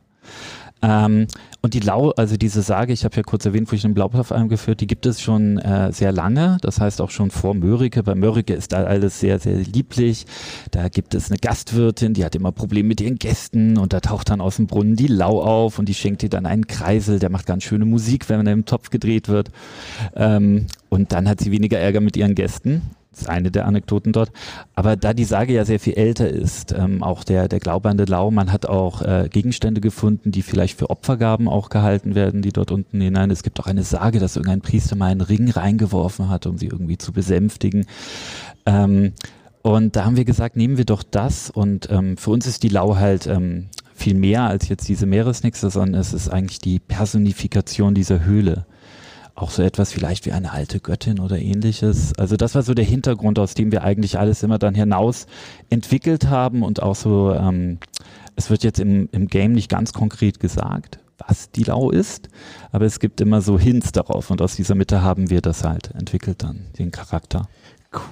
Ähm, 0.82 1.28
und 1.62 1.74
die 1.74 1.80
Lau, 1.80 2.10
also 2.10 2.36
diese 2.36 2.60
Sage, 2.60 2.92
ich 2.92 3.04
habe 3.04 3.14
ja 3.14 3.22
kurz 3.22 3.46
erwähnt, 3.46 3.70
wo 3.70 3.76
ich 3.76 3.82
den 3.82 3.94
Blauplatz 3.94 4.32
eingeführt, 4.32 4.80
die 4.80 4.88
gibt 4.88 5.06
es 5.06 5.20
schon 5.20 5.58
äh, 5.58 5.92
sehr 5.92 6.10
lange, 6.10 6.58
das 6.60 6.80
heißt 6.80 7.00
auch 7.00 7.10
schon 7.10 7.30
vor 7.30 7.54
Mörike. 7.54 8.02
Bei 8.02 8.16
Mörike 8.16 8.52
ist 8.52 8.72
da 8.72 8.82
alles 8.82 9.20
sehr, 9.20 9.38
sehr 9.38 9.58
lieblich. 9.58 10.26
Da 10.72 10.88
gibt 10.88 11.14
es 11.14 11.30
eine 11.30 11.38
Gastwirtin, 11.38 12.14
die 12.14 12.24
hat 12.24 12.34
immer 12.34 12.50
Probleme 12.50 12.88
mit 12.88 13.00
ihren 13.00 13.16
Gästen 13.16 13.78
und 13.78 13.92
da 13.92 14.00
taucht 14.00 14.30
dann 14.30 14.40
aus 14.40 14.56
dem 14.56 14.66
Brunnen 14.66 14.96
die 14.96 15.06
Lau 15.06 15.40
auf 15.40 15.78
und 15.78 15.88
die 15.88 15.94
schenkt 15.94 16.24
ihr 16.24 16.30
dann 16.30 16.46
einen 16.46 16.66
Kreisel, 16.66 17.20
der 17.20 17.30
macht 17.30 17.46
ganz 17.46 17.62
schöne 17.62 17.84
Musik, 17.84 18.28
wenn 18.28 18.44
er 18.44 18.52
im 18.52 18.64
Topf 18.64 18.90
gedreht 18.90 19.28
wird. 19.28 19.50
Ähm, 20.16 20.66
und 20.88 21.12
dann 21.12 21.28
hat 21.28 21.40
sie 21.40 21.52
weniger 21.52 21.78
Ärger 21.78 22.00
mit 22.00 22.16
ihren 22.16 22.34
Gästen. 22.34 22.82
Das 23.12 23.22
ist 23.22 23.28
eine 23.28 23.50
der 23.50 23.66
Anekdoten 23.66 24.12
dort. 24.12 24.32
Aber 24.74 24.96
da 24.96 25.12
die 25.12 25.24
Sage 25.24 25.52
ja 25.52 25.64
sehr 25.64 25.78
viel 25.78 25.94
älter 25.94 26.28
ist, 26.28 26.72
ähm, 26.72 27.02
auch 27.02 27.24
der, 27.24 27.46
der 27.46 27.60
Glaube 27.60 27.92
Lau, 28.06 28.30
man 28.30 28.50
hat 28.50 28.66
auch 28.66 29.02
äh, 29.02 29.28
Gegenstände 29.30 29.80
gefunden, 29.80 30.32
die 30.32 30.42
vielleicht 30.42 30.78
für 30.78 30.88
Opfergaben 30.88 31.46
auch 31.46 31.68
gehalten 31.68 32.14
werden, 32.14 32.40
die 32.40 32.52
dort 32.52 32.70
unten 32.70 33.00
hinein. 33.00 33.30
Es 33.30 33.42
gibt 33.42 33.60
auch 33.60 33.66
eine 33.66 33.82
Sage, 33.82 34.18
dass 34.18 34.36
irgendein 34.36 34.62
Priester 34.62 34.96
mal 34.96 35.10
einen 35.10 35.20
Ring 35.20 35.50
reingeworfen 35.50 36.30
hat, 36.30 36.46
um 36.46 36.56
sie 36.56 36.66
irgendwie 36.66 36.96
zu 36.96 37.12
besänftigen. 37.12 37.86
Ähm, 38.64 39.12
und 39.60 39.94
da 39.94 40.04
haben 40.04 40.16
wir 40.16 40.24
gesagt, 40.24 40.56
nehmen 40.56 40.78
wir 40.78 40.86
doch 40.86 41.02
das. 41.02 41.50
Und 41.50 41.90
ähm, 41.90 42.16
für 42.16 42.30
uns 42.30 42.46
ist 42.46 42.62
die 42.62 42.68
Lau 42.68 42.96
halt 42.96 43.26
ähm, 43.26 43.68
viel 43.94 44.14
mehr 44.14 44.44
als 44.44 44.68
jetzt 44.68 44.88
diese 44.88 45.06
Meeresnixe, 45.06 45.70
sondern 45.70 46.00
es 46.00 46.12
ist 46.12 46.28
eigentlich 46.28 46.60
die 46.60 46.78
Personifikation 46.78 47.94
dieser 47.94 48.24
Höhle 48.24 48.66
auch 49.34 49.50
so 49.50 49.62
etwas 49.62 49.92
vielleicht 49.92 50.26
wie 50.26 50.32
eine 50.32 50.52
alte 50.52 50.80
Göttin 50.80 51.20
oder 51.20 51.38
ähnliches. 51.38 52.12
Also 52.18 52.36
das 52.36 52.54
war 52.54 52.62
so 52.62 52.74
der 52.74 52.84
Hintergrund, 52.84 53.38
aus 53.38 53.54
dem 53.54 53.72
wir 53.72 53.82
eigentlich 53.82 54.18
alles 54.18 54.42
immer 54.42 54.58
dann 54.58 54.74
hinaus 54.74 55.26
entwickelt 55.70 56.28
haben 56.28 56.62
und 56.62 56.82
auch 56.82 56.96
so, 56.96 57.32
ähm, 57.32 57.78
es 58.36 58.50
wird 58.50 58.62
jetzt 58.64 58.78
im, 58.78 59.08
im 59.12 59.28
Game 59.28 59.52
nicht 59.52 59.70
ganz 59.70 59.92
konkret 59.92 60.40
gesagt, 60.40 60.98
was 61.26 61.50
die 61.50 61.64
Lau 61.64 61.90
ist, 61.90 62.28
aber 62.72 62.84
es 62.84 63.00
gibt 63.00 63.20
immer 63.20 63.40
so 63.40 63.58
Hints 63.58 63.92
darauf 63.92 64.30
und 64.30 64.42
aus 64.42 64.56
dieser 64.56 64.74
Mitte 64.74 65.02
haben 65.02 65.30
wir 65.30 65.40
das 65.40 65.64
halt 65.64 65.90
entwickelt 65.94 66.42
dann, 66.42 66.66
den 66.78 66.90
Charakter. 66.90 67.48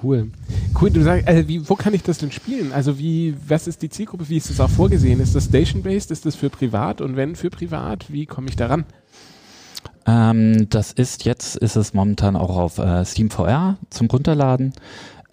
Cool. 0.03 0.31
Cool, 0.79 0.91
du 0.91 1.03
sagst, 1.03 1.27
also 1.27 1.49
wie, 1.49 1.69
wo 1.69 1.75
kann 1.75 1.95
ich 1.95 2.03
das 2.03 2.19
denn 2.19 2.31
spielen? 2.31 2.73
Also 2.73 2.99
wie, 2.99 3.35
was 3.49 3.67
ist 3.67 3.81
die 3.81 3.89
Zielgruppe? 3.89 4.29
Wie 4.29 4.37
ist 4.37 4.51
das 4.51 4.61
auch 4.61 4.69
vorgesehen? 4.69 5.21
Ist 5.21 5.35
das 5.35 5.47
station-based? 5.47 6.11
Ist 6.11 6.27
das 6.27 6.37
für 6.37 6.51
privat? 6.51 7.01
Und 7.01 7.17
wenn 7.17 7.35
für 7.35 7.49
privat, 7.49 8.13
wie 8.13 8.27
komme 8.27 8.49
ich 8.51 8.57
daran? 8.57 8.85
Ähm, 10.11 10.69
das 10.69 10.93
ist 10.93 11.25
jetzt, 11.25 11.57
ist 11.57 11.77
es 11.77 11.95
momentan 11.95 12.35
auch 12.37 12.57
auf 12.57 12.79
äh, 12.79 13.05
Steam 13.05 13.31
VR 13.31 13.77
zum 13.91 14.09
Runterladen. 14.09 14.73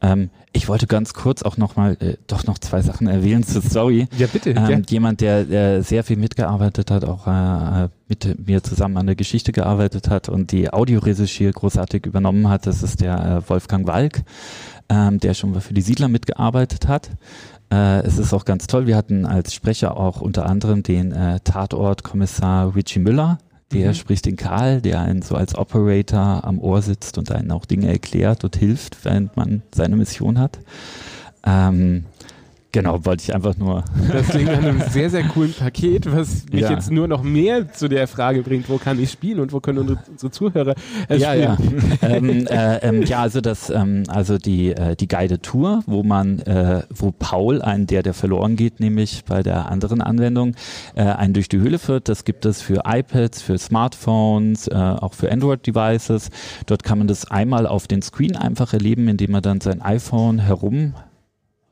Ähm, 0.02 0.30
ich 0.54 0.68
wollte 0.68 0.86
ganz 0.86 1.14
kurz 1.16 1.42
auch 1.42 1.58
nochmal 1.58 1.98
äh, 2.00 2.18
doch 2.28 2.46
noch 2.46 2.60
zwei 2.60 2.82
Sachen 2.82 3.08
erwähnen 3.08 3.44
zur 3.44 3.64
Story. 3.64 4.08
Ja, 4.18 4.28
bitte. 4.28 4.52
Ähm, 4.52 4.70
ja. 4.70 4.80
Jemand, 4.88 5.22
der, 5.22 5.46
der 5.46 5.84
sehr 5.84 6.04
viel 6.04 6.18
mitgearbeitet 6.18 6.92
hat, 6.92 7.06
auch 7.06 7.26
äh, 7.26 7.90
mit 8.08 8.48
mir 8.48 8.62
zusammen 8.62 8.98
an 8.98 9.08
der 9.08 9.16
Geschichte 9.16 9.52
gearbeitet 9.52 10.10
hat 10.10 10.30
und 10.30 10.52
die 10.52 10.72
Audioregie 10.72 11.52
großartig 11.52 12.06
übernommen 12.06 12.48
hat, 12.48 12.68
das 12.68 12.84
ist 12.84 13.02
der 13.02 13.44
äh, 13.44 13.50
Wolfgang 13.50 13.88
Walk, 13.88 14.22
ähm, 14.90 15.20
der 15.20 15.34
schon 15.34 15.60
für 15.60 15.74
die 15.74 15.82
Siedler 15.82 16.08
mitgearbeitet 16.08 16.88
hat. 16.88 17.10
Äh, 17.72 18.02
es 18.02 18.18
ist 18.18 18.34
auch 18.34 18.46
ganz 18.46 18.68
toll. 18.68 18.86
Wir 18.86 18.96
hatten 18.96 19.26
als 19.26 19.54
Sprecher 19.54 19.98
auch 19.98 20.22
unter 20.22 20.46
anderem 20.46 20.84
den 20.84 21.12
äh, 21.12 21.40
Tatortkommissar 21.40 22.76
Richie 22.76 23.00
Müller, 23.00 23.40
der 23.72 23.90
mhm. 23.90 23.94
spricht 23.96 24.26
den 24.26 24.36
Karl, 24.36 24.82
der 24.82 25.02
einen 25.02 25.22
so 25.22 25.36
als 25.36 25.56
Operator 25.56 26.44
am 26.44 26.60
Ohr 26.60 26.82
sitzt 26.82 27.18
und 27.18 27.32
einen 27.32 27.52
auch 27.52 27.66
Dinge 27.66 27.88
erklärt 27.88 28.44
und 28.44 28.56
hilft, 28.56 29.04
während 29.04 29.36
man 29.36 29.62
seine 29.74 29.96
Mission 29.96 30.40
hat. 30.40 30.60
Ähm, 31.46 32.06
Genau, 32.74 33.06
wollte 33.06 33.24
ich 33.24 33.34
einfach 33.34 33.58
nur. 33.58 33.86
Das 34.12 34.28
klingt 34.28 34.52
nach 34.52 34.58
einem 34.58 34.82
sehr, 34.90 35.10
sehr 35.10 35.24
coolen 35.24 35.54
Paket, 35.54 36.12
was 36.12 36.46
mich 36.52 36.62
ja. 36.62 36.72
jetzt 36.72 36.92
nur 36.92 37.08
noch 37.08 37.24
mehr 37.24 37.72
zu 37.72 37.88
der 37.88 38.08
Frage 38.08 38.44
bringt, 38.44 38.70
wo 38.70 38.78
kann 38.78 39.02
ich 39.02 39.10
spielen 39.10 39.40
und 39.40 39.54
wo 39.54 39.62
können 39.62 39.80
unsere, 39.80 40.00
unsere 40.10 40.32
Zuhörer 40.32 40.76
äh, 41.10 41.18
ja, 41.18 41.56
spielen. 41.56 41.98
Ja. 42.02 42.08
ähm, 42.10 42.48
äh, 42.48 42.78
ähm, 42.80 43.04
ja, 43.04 43.22
also 43.22 43.40
das, 43.40 43.70
ähm, 43.70 44.04
also 44.10 44.38
die, 44.38 44.72
äh, 44.72 44.98
die 44.98 45.08
Guided 45.08 45.44
Tour, 45.44 45.82
wo 45.88 46.04
man, 46.04 46.40
äh, 46.40 46.84
wo 46.94 47.12
Paul, 47.12 47.62
ein 47.62 47.88
der, 47.88 48.04
der 48.04 48.14
verloren 48.14 48.58
geht, 48.58 48.82
nämlich 48.82 49.24
bei 49.26 49.44
der 49.44 49.72
anderen 49.72 50.02
Anwendung, 50.02 50.56
äh, 50.96 51.04
einen 51.04 51.34
durch 51.34 51.48
die 51.48 51.60
Höhle 51.60 51.80
führt. 51.80 52.10
Das 52.10 52.26
gibt 52.26 52.46
es 52.46 52.62
für 52.62 52.84
iPads, 52.86 53.42
für 53.42 53.58
Smartphones, 53.58 54.70
auch 54.70 55.14
für 55.14 55.32
Android-Devices. 55.32 56.30
Dort 56.66 56.84
kann 56.84 56.98
man 56.98 57.08
das 57.08 57.30
einmal 57.32 57.66
auf 57.66 57.88
den 57.88 58.02
Screen 58.02 58.36
einfach 58.36 58.74
erleben, 58.74 59.08
indem 59.08 59.32
man 59.32 59.42
dann 59.42 59.62
sein 59.62 59.82
iPhone 59.82 60.40
herum 60.40 60.94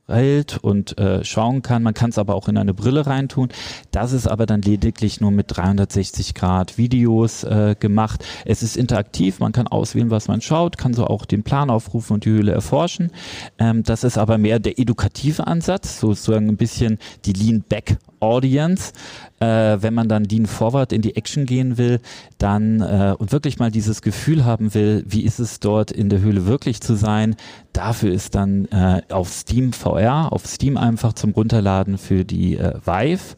hält 0.08 0.58
und 0.58 0.98
äh, 0.98 1.24
schauen 1.24 1.62
kann. 1.62 1.84
Man 1.84 1.94
kann 1.94 2.10
es 2.10 2.18
aber 2.18 2.36
auch 2.36 2.48
in 2.48 2.58
eine 2.58 2.74
Brille 2.74 3.06
reintun. 3.06 3.50
Das 3.92 4.12
ist 4.12 4.28
aber 4.28 4.46
dann 4.46 4.62
lediglich 4.62 5.22
nur 5.22 5.32
mit 5.32 5.56
360 5.56 6.34
Grad 6.34 6.78
Videos 6.78 7.44
äh, 7.44 7.76
gemacht. 7.80 8.24
Es 8.46 8.64
ist 8.64 8.78
interaktiv, 8.78 9.40
man 9.40 9.52
kann 9.52 9.68
auswählen, 9.68 10.12
was 10.12 10.28
man 10.28 10.42
schaut, 10.42 10.78
kann 10.78 10.94
so 10.94 11.08
auch 11.08 11.26
den 11.26 11.44
Plan 11.44 11.70
aufrufen 11.70 12.16
und 12.16 12.26
die 12.26 12.30
Höhle 12.30 12.52
erforschen. 12.52 13.12
Ähm, 13.58 13.84
das 13.84 14.04
ist 14.04 14.18
aber 14.18 14.38
mehr 14.38 14.60
der 14.60 14.80
edukative 14.80 15.48
Ansatz, 15.48 16.00
sozusagen 16.00 16.48
ein 16.50 16.58
bisschen 16.58 17.00
die 17.26 17.34
Lean 17.34 17.64
Back 17.68 17.98
Audience. 18.26 18.94
Äh, 19.40 19.78
wenn 19.82 19.94
man 19.94 20.08
dann 20.08 20.24
Lean 20.24 20.46
Forward 20.46 20.94
in 20.94 21.02
die 21.02 21.16
Action 21.16 21.46
gehen 21.46 21.78
will, 21.78 22.00
dann 22.38 22.82
äh, 22.82 23.16
und 23.18 23.32
wirklich 23.32 23.60
mal 23.60 23.72
dieses 23.72 24.02
Gefühl 24.02 24.46
haben 24.46 24.74
will, 24.74 25.04
wie 25.08 25.22
ist 25.22 25.40
es 25.40 25.60
dort 25.60 25.92
in 25.92 26.10
der 26.10 26.20
Höhle 26.20 26.46
wirklich 26.46 26.82
zu 26.82 26.96
sein, 26.96 27.36
dafür 27.74 28.14
ist 28.14 28.36
dann 28.36 28.66
äh, 28.66 29.02
auf 29.10 29.30
Steam 29.30 29.74
VR, 29.74 30.32
auf 30.32 30.46
Steam 30.46 30.78
einfach 30.78 31.14
zum 31.14 31.32
Runterladen 31.32 31.98
für 31.98 32.24
die 32.24 32.58
äh, 32.58 32.74
Vive 32.86 33.36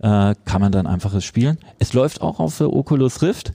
äh, 0.00 0.34
kann 0.44 0.60
man 0.60 0.72
dann 0.72 0.86
einfach 0.86 1.14
es 1.14 1.24
spielen. 1.24 1.58
Es 1.78 1.92
läuft 1.92 2.20
auch 2.20 2.40
auf 2.40 2.58
der 2.58 2.72
Oculus 2.72 3.22
Rift, 3.22 3.52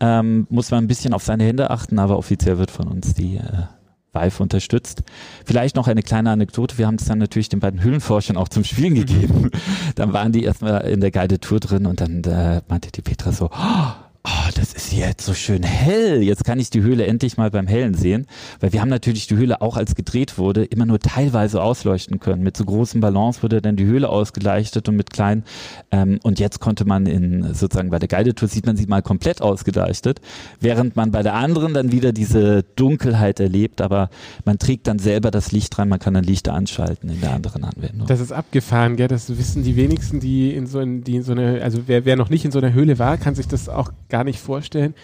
ähm, 0.00 0.46
muss 0.50 0.70
man 0.70 0.84
ein 0.84 0.88
bisschen 0.88 1.14
auf 1.14 1.22
seine 1.22 1.44
Hände 1.44 1.70
achten, 1.70 1.98
aber 1.98 2.18
offiziell 2.18 2.58
wird 2.58 2.70
von 2.70 2.88
uns 2.88 3.14
die 3.14 3.36
äh, 3.36 3.64
Vive 4.12 4.42
unterstützt. 4.42 5.02
Vielleicht 5.44 5.76
noch 5.76 5.88
eine 5.88 6.02
kleine 6.02 6.30
Anekdote. 6.30 6.76
Wir 6.76 6.86
haben 6.86 6.96
es 6.96 7.06
dann 7.06 7.18
natürlich 7.18 7.48
den 7.48 7.60
beiden 7.60 7.82
Höhlenforschern 7.82 8.36
auch 8.36 8.48
zum 8.48 8.64
Spielen 8.64 8.94
gegeben. 8.94 9.50
dann 9.94 10.12
waren 10.12 10.32
die 10.32 10.44
erstmal 10.44 10.82
in 10.82 11.00
der 11.00 11.10
Guided 11.10 11.42
Tour 11.42 11.60
drin 11.60 11.86
und 11.86 12.00
dann 12.00 12.22
äh, 12.24 12.60
meinte 12.68 12.92
die 12.92 13.02
Petra 13.02 13.32
so, 13.32 13.50
oh, 13.52 13.92
oh, 14.24 14.50
das 14.54 14.72
ist 14.72 14.92
jetzt 14.92 15.24
so 15.24 15.34
schön 15.34 15.62
hell. 15.62 16.22
Jetzt 16.22 16.44
kann 16.44 16.60
ich 16.60 16.70
die 16.70 16.82
Höhle 16.82 17.06
endlich 17.06 17.36
mal 17.36 17.50
beim 17.50 17.66
Hellen 17.66 17.94
sehen. 17.94 18.26
Weil 18.60 18.72
wir 18.72 18.80
haben 18.80 18.88
natürlich 18.88 19.26
die 19.26 19.36
Höhle 19.36 19.60
auch 19.60 19.76
als 19.76 19.94
gedreht 19.94 20.38
wurde, 20.38 20.64
immer 20.64 20.86
nur 20.86 21.00
teilweise 21.00 21.62
ausleuchten 21.62 22.20
können. 22.20 22.42
Mit 22.42 22.56
so 22.56 22.64
großem 22.64 23.00
Balance 23.00 23.42
wurde 23.42 23.60
dann 23.60 23.76
die 23.76 23.84
Höhle 23.84 24.08
ausgeleuchtet 24.08 24.88
und 24.88 24.96
mit 24.96 25.10
kleinen. 25.10 25.44
Ähm, 25.90 26.20
und 26.22 26.38
jetzt 26.38 26.60
konnte 26.60 26.84
man 26.84 27.06
in 27.06 27.54
sozusagen 27.54 27.90
bei 27.90 27.98
der 27.98 28.08
Guided-Tour 28.08 28.48
sieht 28.48 28.66
man 28.66 28.76
sie 28.76 28.86
mal 28.86 29.02
komplett 29.02 29.42
ausgeleuchtet, 29.42 30.20
während 30.60 30.94
man 30.94 31.10
bei 31.10 31.22
der 31.22 31.34
anderen 31.34 31.74
dann 31.74 31.90
wieder 31.90 32.12
diese 32.12 32.62
Dunkelheit 32.76 33.40
erlebt. 33.40 33.80
Aber 33.80 34.08
man 34.44 34.58
trägt 34.58 34.86
dann 34.86 35.00
selber 35.00 35.32
das 35.32 35.50
Licht 35.50 35.76
rein, 35.78 35.88
man 35.88 35.98
kann 35.98 36.14
dann 36.14 36.24
Lichter 36.24 36.54
anschalten 36.54 37.10
in 37.10 37.20
der 37.20 37.32
anderen 37.32 37.64
Anwendung. 37.64 38.06
Das 38.06 38.20
ist 38.20 38.30
abgefahren, 38.30 38.96
gell? 38.96 39.08
Das 39.08 39.36
wissen 39.36 39.64
die 39.64 39.74
wenigsten, 39.74 40.20
die 40.20 40.54
in 40.54 40.66
so, 40.66 40.78
in, 40.78 41.02
die 41.02 41.16
in 41.16 41.22
so 41.24 41.32
eine, 41.32 41.60
also 41.62 41.82
wer, 41.86 42.04
wer 42.04 42.14
noch 42.14 42.30
nicht 42.30 42.44
in 42.44 42.52
so 42.52 42.60
einer 42.60 42.72
Höhle 42.72 43.00
war, 43.00 43.16
kann 43.16 43.34
sich 43.34 43.48
das 43.48 43.68
auch 43.68 43.90
gar 44.12 44.24
nicht 44.24 44.38
vorstellen. 44.38 44.94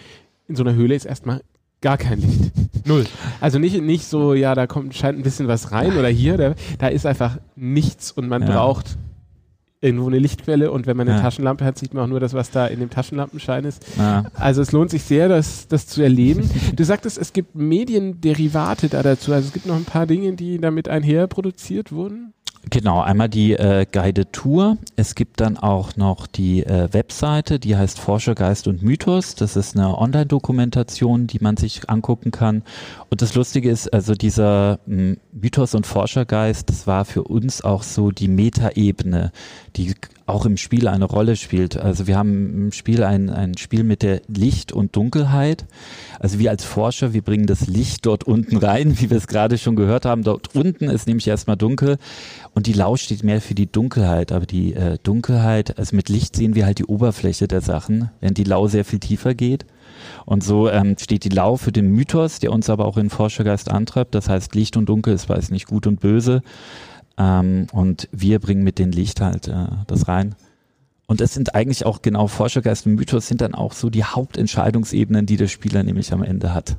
In 0.47 0.55
so 0.55 0.63
einer 0.63 0.75
Höhle 0.75 0.95
ist 0.95 1.05
erstmal 1.05 1.41
gar 1.81 1.97
kein 1.97 2.21
Licht. 2.21 2.51
Null. 2.85 3.05
Also 3.41 3.59
nicht, 3.59 3.81
nicht 3.81 4.05
so, 4.05 4.33
ja, 4.33 4.55
da 4.55 4.67
kommt, 4.67 4.95
scheint 4.95 5.17
ein 5.17 5.23
bisschen 5.23 5.47
was 5.47 5.71
rein 5.71 5.97
oder 5.97 6.07
hier, 6.07 6.37
da, 6.37 6.53
da 6.77 6.87
ist 6.87 7.05
einfach 7.05 7.37
nichts 7.55 8.11
und 8.11 8.27
man 8.27 8.43
ja. 8.43 8.51
braucht 8.51 8.97
irgendwo 9.81 10.07
eine 10.07 10.19
Lichtquelle 10.19 10.71
und 10.71 10.87
wenn 10.87 10.97
man 10.97 11.07
eine 11.07 11.17
ja. 11.17 11.23
Taschenlampe 11.23 11.63
hat, 11.63 11.77
sieht 11.77 11.93
man 11.93 12.03
auch 12.03 12.07
nur 12.07 12.19
das, 12.19 12.33
was 12.33 12.51
da 12.51 12.67
in 12.67 12.81
dem 12.81 12.89
Taschenlampenschein 12.89 13.63
ist. 13.63 13.85
Ja. 13.97 14.25
Also 14.33 14.61
es 14.61 14.73
lohnt 14.73 14.91
sich 14.91 15.03
sehr, 15.03 15.29
das, 15.29 15.67
das 15.69 15.87
zu 15.87 16.01
erleben. 16.01 16.49
du 16.75 16.83
sagtest, 16.83 17.17
es 17.17 17.31
gibt 17.31 17.55
Medienderivate 17.55 18.89
da 18.89 19.01
dazu. 19.01 19.31
Also 19.31 19.47
es 19.47 19.53
gibt 19.53 19.65
noch 19.65 19.77
ein 19.77 19.85
paar 19.85 20.05
Dinge, 20.05 20.33
die 20.33 20.59
damit 20.59 20.89
einher 20.89 21.27
produziert 21.27 21.93
wurden. 21.93 22.33
Genau, 22.71 23.01
einmal 23.01 23.29
die 23.29 23.53
äh, 23.53 23.85
Guided 23.91 24.31
Tour. 24.31 24.77
Es 24.95 25.15
gibt 25.15 25.39
dann 25.39 25.57
auch 25.57 25.95
noch 25.95 26.27
die 26.27 26.63
äh, 26.63 26.89
Webseite, 26.91 27.57
die 27.57 27.75
heißt 27.75 27.99
Forscher, 27.99 28.35
Geist 28.35 28.67
und 28.67 28.83
Mythos. 28.83 29.33
Das 29.33 29.55
ist 29.55 29.75
eine 29.75 29.97
Online-Dokumentation, 29.97 31.25
die 31.25 31.39
man 31.39 31.57
sich 31.57 31.89
angucken 31.89 32.31
kann. 32.31 32.63
Und 33.09 33.23
das 33.23 33.33
Lustige 33.33 33.71
ist, 33.71 33.91
also 33.91 34.13
dieser 34.13 34.79
hm, 34.85 35.17
Mythos 35.31 35.73
und 35.73 35.87
Forschergeist, 35.87 36.69
das 36.69 36.85
war 36.85 37.05
für 37.05 37.23
uns 37.23 37.63
auch 37.63 37.81
so 37.81 38.11
die 38.11 38.27
Metaebene, 38.27 39.31
die 39.75 39.95
auch 40.29 40.45
im 40.45 40.57
Spiel 40.57 40.87
eine 40.87 41.05
Rolle 41.05 41.35
spielt. 41.35 41.77
Also 41.77 42.07
wir 42.07 42.17
haben 42.17 42.65
im 42.65 42.71
Spiel 42.71 43.03
ein, 43.03 43.29
ein 43.29 43.57
Spiel 43.57 43.83
mit 43.83 44.03
der 44.03 44.21
Licht 44.27 44.71
und 44.71 44.95
Dunkelheit. 44.95 45.65
Also 46.19 46.39
wir 46.39 46.49
als 46.51 46.63
Forscher, 46.63 47.13
wir 47.13 47.21
bringen 47.21 47.47
das 47.47 47.67
Licht 47.67 48.05
dort 48.05 48.23
unten 48.23 48.57
rein, 48.57 48.97
wie 48.99 49.09
wir 49.09 49.17
es 49.17 49.27
gerade 49.27 49.57
schon 49.57 49.75
gehört 49.75 50.05
haben. 50.05 50.23
Dort 50.23 50.55
unten 50.55 50.85
ist 50.85 51.07
nämlich 51.07 51.27
erstmal 51.27 51.57
dunkel 51.57 51.97
und 52.53 52.67
die 52.67 52.73
Lau 52.73 52.95
steht 52.95 53.23
mehr 53.23 53.41
für 53.41 53.55
die 53.55 53.71
Dunkelheit. 53.71 54.31
Aber 54.31 54.45
die 54.45 54.73
äh, 54.73 54.97
Dunkelheit, 55.01 55.77
also 55.77 55.95
mit 55.95 56.09
Licht 56.09 56.35
sehen 56.35 56.55
wir 56.55 56.65
halt 56.65 56.79
die 56.79 56.85
Oberfläche 56.85 57.47
der 57.47 57.61
Sachen, 57.61 58.09
während 58.19 58.37
die 58.37 58.43
Lau 58.43 58.67
sehr 58.67 58.85
viel 58.85 58.99
tiefer 58.99 59.33
geht. 59.33 59.65
Und 60.25 60.43
so 60.43 60.69
ähm, 60.69 60.95
steht 60.99 61.23
die 61.23 61.29
Lau 61.29 61.57
für 61.57 61.71
den 61.71 61.91
Mythos, 61.91 62.39
der 62.39 62.51
uns 62.51 62.69
aber 62.69 62.85
auch 62.85 62.97
in 62.97 63.09
Forschergeist 63.09 63.69
antreibt. 63.69 64.15
Das 64.15 64.29
heißt, 64.29 64.55
Licht 64.55 64.77
und 64.77 64.87
Dunkel 64.87 65.13
ist 65.13 65.29
weiß 65.29 65.51
nicht 65.51 65.67
gut 65.67 65.87
und 65.87 65.99
böse. 65.99 66.41
Ähm, 67.19 67.67
und 67.71 68.07
wir 68.11 68.39
bringen 68.39 68.63
mit 68.63 68.79
dem 68.79 68.91
Licht 68.91 69.21
halt 69.21 69.47
äh, 69.47 69.67
das 69.87 70.07
rein. 70.07 70.35
Und 71.09 71.21
es 71.21 71.33
sind 71.33 71.55
eigentlich 71.55 71.87
auch 71.87 72.03
genau 72.03 72.27
Forschergeist 72.27 72.85
und 72.85 72.93
Mythos 72.93 73.27
sind 73.27 73.41
dann 73.41 73.55
auch 73.55 73.73
so 73.73 73.89
die 73.89 74.03
Hauptentscheidungsebenen, 74.03 75.25
die 75.25 75.37
der 75.37 75.47
Spieler 75.47 75.81
nämlich 75.81 76.13
am 76.13 76.21
Ende 76.21 76.53
hat. 76.53 76.75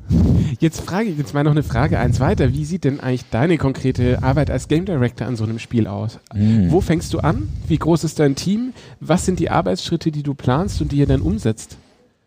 Jetzt 0.61 0.83
frage 0.83 1.09
ich 1.09 1.19
jetzt 1.19 1.35
mal 1.35 1.43
noch 1.43 1.51
eine 1.51 1.65
Frage 1.65 1.99
eins 1.99 2.21
weiter. 2.21 2.53
Wie 2.53 2.65
sieht 2.65 2.85
denn 2.85 3.01
eigentlich 3.01 3.29
deine 3.33 3.59
konkrete 3.59 4.23
Arbeit 4.23 4.49
als 4.49 4.69
Game 4.69 4.85
Director 4.85 5.27
an 5.27 5.35
so 5.35 5.43
einem 5.43 5.59
Spiel 5.59 5.89
aus? 5.89 6.21
Mhm. 6.33 6.71
Wo 6.71 6.81
fängst 6.81 7.13
du 7.13 7.19
an? 7.19 7.49
Wie 7.67 7.79
groß 7.79 8.05
ist 8.05 8.21
dein 8.21 8.37
Team? 8.37 8.73
Was 9.01 9.27
sind 9.27 9.41
die 9.41 9.51
Arbeitsschritte, 9.51 10.13
die 10.13 10.23
du 10.23 10.35
planst 10.35 10.81
und 10.81 10.93
die 10.93 10.99
ihr 10.99 11.09
dann 11.09 11.23
umsetzt? 11.23 11.77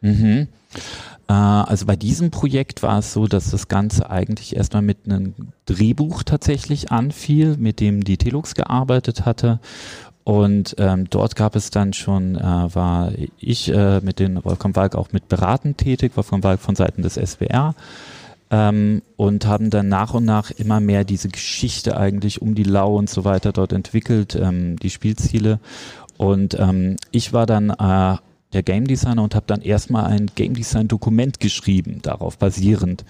Mhm. 0.01 0.49
Äh, 1.27 1.33
also 1.33 1.85
bei 1.85 1.95
diesem 1.95 2.31
Projekt 2.31 2.83
war 2.83 2.99
es 2.99 3.13
so, 3.13 3.27
dass 3.27 3.51
das 3.51 3.67
Ganze 3.67 4.09
eigentlich 4.09 4.55
erstmal 4.55 4.81
mit 4.81 4.99
einem 5.05 5.33
Drehbuch 5.65 6.23
tatsächlich 6.23 6.91
anfiel, 6.91 7.57
mit 7.57 7.79
dem 7.79 8.03
die 8.03 8.17
Telux 8.17 8.55
gearbeitet 8.55 9.25
hatte. 9.25 9.59
Und 10.23 10.75
ähm, 10.77 11.09
dort 11.09 11.35
gab 11.35 11.55
es 11.55 11.69
dann 11.69 11.91
schon, 11.91 12.35
äh, 12.35 12.41
war 12.41 13.11
ich 13.39 13.69
äh, 13.69 13.99
mit 13.99 14.19
den 14.19 14.43
Wolfgang 14.45 14.75
Walk 14.75 14.95
auch 14.95 15.11
mit 15.11 15.27
beratend 15.27 15.77
tätig, 15.77 16.13
Wolfgang 16.15 16.43
Walk 16.43 16.61
von 16.61 16.75
Seiten 16.75 17.01
des 17.01 17.15
SWR 17.15 17.75
ähm, 18.49 19.01
und 19.17 19.45
haben 19.45 19.69
dann 19.69 19.89
nach 19.89 20.13
und 20.13 20.23
nach 20.23 20.51
immer 20.51 20.79
mehr 20.79 21.03
diese 21.03 21.27
Geschichte 21.27 21.97
eigentlich 21.97 22.41
um 22.41 22.55
die 22.55 22.63
Lau 22.63 22.95
und 22.95 23.09
so 23.09 23.25
weiter 23.25 23.51
dort 23.51 23.73
entwickelt, 23.73 24.35
ähm, 24.35 24.77
die 24.77 24.91
Spielziele. 24.91 25.59
Und 26.17 26.57
ähm, 26.57 26.95
ich 27.11 27.33
war 27.33 27.45
dann 27.45 27.71
äh, 27.71 28.17
der 28.53 28.63
Game 28.63 28.87
Designer 28.87 29.23
und 29.23 29.35
habe 29.35 29.45
dann 29.47 29.61
erstmal 29.61 30.05
ein 30.05 30.27
Game 30.35 30.53
Design 30.53 30.87
Dokument 30.87 31.39
geschrieben, 31.39 31.99
darauf 32.01 32.37
basierend. 32.37 33.03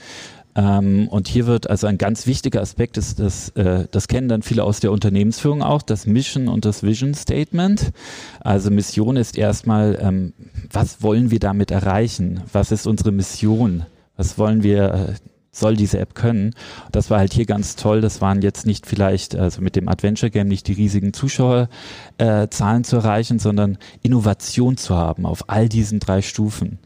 Ähm, 0.55 1.07
und 1.09 1.27
hier 1.27 1.47
wird 1.47 1.69
also 1.69 1.87
ein 1.87 1.97
ganz 1.97 2.27
wichtiger 2.27 2.61
Aspekt 2.61 2.97
ist, 2.97 3.19
dass, 3.19 3.49
äh, 3.49 3.87
das 3.89 4.07
kennen 4.07 4.27
dann 4.29 4.43
viele 4.43 4.63
aus 4.63 4.79
der 4.79 4.91
Unternehmensführung 4.91 5.63
auch, 5.63 5.81
das 5.81 6.05
Mission 6.05 6.47
und 6.47 6.65
das 6.65 6.83
Vision 6.83 7.13
Statement. 7.13 7.91
Also 8.39 8.69
Mission 8.69 9.17
ist 9.17 9.37
erstmal, 9.37 9.97
ähm, 9.99 10.33
was 10.71 11.01
wollen 11.01 11.31
wir 11.31 11.39
damit 11.39 11.71
erreichen? 11.71 12.41
Was 12.51 12.71
ist 12.71 12.85
unsere 12.85 13.11
Mission? 13.11 13.85
Was 14.15 14.37
wollen 14.37 14.61
wir 14.61 14.93
äh, 14.93 15.13
soll 15.53 15.77
diese 15.77 15.99
App 15.99 16.15
können. 16.15 16.53
Das 16.91 17.09
war 17.09 17.19
halt 17.19 17.31
hier 17.31 17.45
ganz 17.45 17.77
toll. 17.77 18.01
Das 18.01 18.19
waren 18.19 18.41
jetzt 18.41 18.65
nicht 18.65 18.85
vielleicht, 18.85 19.35
also 19.35 19.61
mit 19.61 19.77
dem 19.77 19.87
Adventure 19.87 20.29
Game 20.29 20.49
nicht 20.49 20.67
die 20.67 20.73
riesigen 20.73 21.13
Zuschauerzahlen 21.13 22.81
äh, 22.81 22.83
zu 22.83 22.95
erreichen, 22.97 23.39
sondern 23.39 23.77
Innovation 24.01 24.75
zu 24.75 24.95
haben 24.95 25.25
auf 25.25 25.49
all 25.49 25.69
diesen 25.69 25.99
drei 25.99 26.21
Stufen. 26.21 26.79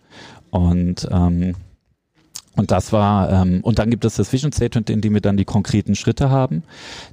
Und 0.52 1.08
ähm, 1.10 1.56
und 2.58 2.72
das 2.72 2.92
war, 2.92 3.32
ähm, 3.32 3.60
und 3.62 3.78
dann 3.78 3.92
gibt 3.92 4.04
es 4.04 4.16
das 4.16 4.34
Vision 4.34 4.52
Statement, 4.52 4.90
in 4.90 5.00
dem 5.00 5.14
wir 5.14 5.22
dann 5.22 5.38
die 5.38 5.46
konkreten 5.46 5.94
Schritte 5.94 6.32
haben. 6.32 6.64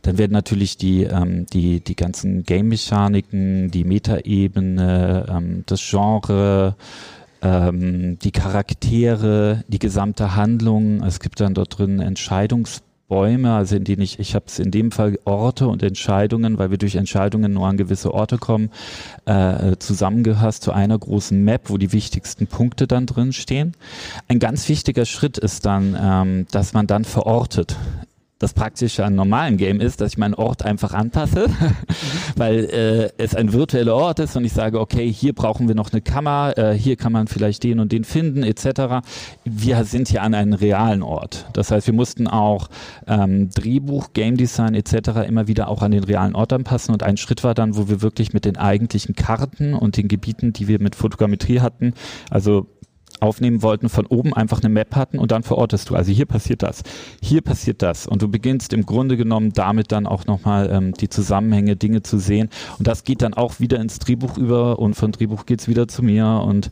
Dann 0.00 0.16
werden 0.16 0.32
natürlich 0.32 0.78
die, 0.78 1.04
ähm, 1.04 1.44
die, 1.52 1.80
die 1.80 1.96
ganzen 1.96 2.44
Game-Mechaniken, 2.44 3.70
die 3.70 3.84
Metaebene, 3.84 5.26
ähm, 5.28 5.62
das 5.66 5.86
Genre, 5.86 6.76
ähm, 7.44 8.18
die 8.18 8.32
Charaktere, 8.32 9.62
die 9.68 9.78
gesamte 9.78 10.34
Handlung. 10.34 11.02
Es 11.04 11.20
gibt 11.20 11.40
dann 11.40 11.54
dort 11.54 11.78
drin 11.78 12.00
Entscheidungsbäume, 12.00 13.52
also 13.52 13.76
in 13.76 13.84
denen 13.84 14.02
ich, 14.02 14.18
ich 14.18 14.34
habe 14.34 14.46
es 14.48 14.58
in 14.58 14.70
dem 14.70 14.90
Fall 14.90 15.18
Orte 15.24 15.68
und 15.68 15.82
Entscheidungen, 15.82 16.58
weil 16.58 16.70
wir 16.70 16.78
durch 16.78 16.96
Entscheidungen 16.96 17.52
nur 17.52 17.66
an 17.66 17.76
gewisse 17.76 18.12
Orte 18.12 18.38
kommen, 18.38 18.70
äh, 19.26 19.76
zusammengehörst 19.78 20.62
zu 20.62 20.72
einer 20.72 20.98
großen 20.98 21.44
Map, 21.44 21.68
wo 21.68 21.76
die 21.76 21.92
wichtigsten 21.92 22.46
Punkte 22.46 22.86
dann 22.86 23.06
drin 23.06 23.32
stehen. 23.34 23.74
Ein 24.26 24.38
ganz 24.38 24.68
wichtiger 24.68 25.04
Schritt 25.04 25.36
ist 25.36 25.66
dann, 25.66 25.96
ähm, 26.00 26.46
dass 26.50 26.72
man 26.72 26.86
dann 26.86 27.04
verortet 27.04 27.76
das 28.38 28.52
Praktische 28.52 29.04
an 29.04 29.14
normalen 29.14 29.56
Game 29.56 29.80
ist, 29.80 30.00
dass 30.00 30.12
ich 30.12 30.18
meinen 30.18 30.34
Ort 30.34 30.64
einfach 30.64 30.92
anpasse, 30.92 31.46
weil 32.36 32.64
äh, 32.64 33.10
es 33.16 33.34
ein 33.34 33.52
virtueller 33.52 33.94
Ort 33.94 34.18
ist 34.18 34.36
und 34.36 34.44
ich 34.44 34.52
sage, 34.52 34.80
okay, 34.80 35.10
hier 35.10 35.32
brauchen 35.32 35.68
wir 35.68 35.74
noch 35.74 35.92
eine 35.92 36.00
Kammer, 36.00 36.52
äh, 36.56 36.72
hier 36.74 36.96
kann 36.96 37.12
man 37.12 37.28
vielleicht 37.28 37.62
den 37.62 37.78
und 37.78 37.92
den 37.92 38.04
finden, 38.04 38.42
etc. 38.42 39.06
Wir 39.44 39.84
sind 39.84 40.08
hier 40.08 40.22
an 40.22 40.34
einem 40.34 40.52
realen 40.52 41.02
Ort. 41.02 41.46
Das 41.52 41.70
heißt, 41.70 41.86
wir 41.86 41.94
mussten 41.94 42.26
auch 42.26 42.68
ähm, 43.06 43.50
Drehbuch, 43.50 44.12
Game 44.12 44.36
Design 44.36 44.74
etc. 44.74 45.26
immer 45.28 45.46
wieder 45.46 45.68
auch 45.68 45.82
an 45.82 45.92
den 45.92 46.04
realen 46.04 46.34
Ort 46.34 46.52
anpassen 46.52 46.92
und 46.92 47.02
ein 47.02 47.16
Schritt 47.16 47.44
war 47.44 47.54
dann, 47.54 47.76
wo 47.76 47.88
wir 47.88 48.02
wirklich 48.02 48.32
mit 48.32 48.44
den 48.44 48.56
eigentlichen 48.56 49.14
Karten 49.14 49.74
und 49.74 49.96
den 49.96 50.08
Gebieten, 50.08 50.52
die 50.52 50.66
wir 50.66 50.80
mit 50.80 50.96
Fotogrammetrie 50.96 51.60
hatten, 51.60 51.94
also 52.30 52.66
aufnehmen 53.20 53.62
wollten, 53.62 53.88
von 53.88 54.06
oben 54.06 54.34
einfach 54.34 54.62
eine 54.62 54.68
Map 54.68 54.96
hatten 54.96 55.18
und 55.18 55.30
dann 55.30 55.42
verortest 55.42 55.90
du, 55.90 55.94
also 55.94 56.12
hier 56.12 56.26
passiert 56.26 56.62
das, 56.62 56.82
hier 57.22 57.40
passiert 57.40 57.82
das. 57.82 58.06
Und 58.06 58.22
du 58.22 58.28
beginnst 58.28 58.72
im 58.72 58.86
Grunde 58.86 59.16
genommen 59.16 59.52
damit 59.52 59.92
dann 59.92 60.06
auch 60.06 60.26
nochmal 60.26 60.70
ähm, 60.70 60.94
die 60.94 61.08
Zusammenhänge, 61.08 61.76
Dinge 61.76 62.02
zu 62.02 62.18
sehen. 62.18 62.50
Und 62.78 62.86
das 62.86 63.04
geht 63.04 63.22
dann 63.22 63.34
auch 63.34 63.60
wieder 63.60 63.80
ins 63.80 63.98
Drehbuch 63.98 64.36
über 64.36 64.78
und 64.78 64.94
von 64.94 65.12
Drehbuch 65.12 65.46
geht's 65.46 65.68
wieder 65.68 65.88
zu 65.88 66.02
mir. 66.02 66.42
Und 66.44 66.70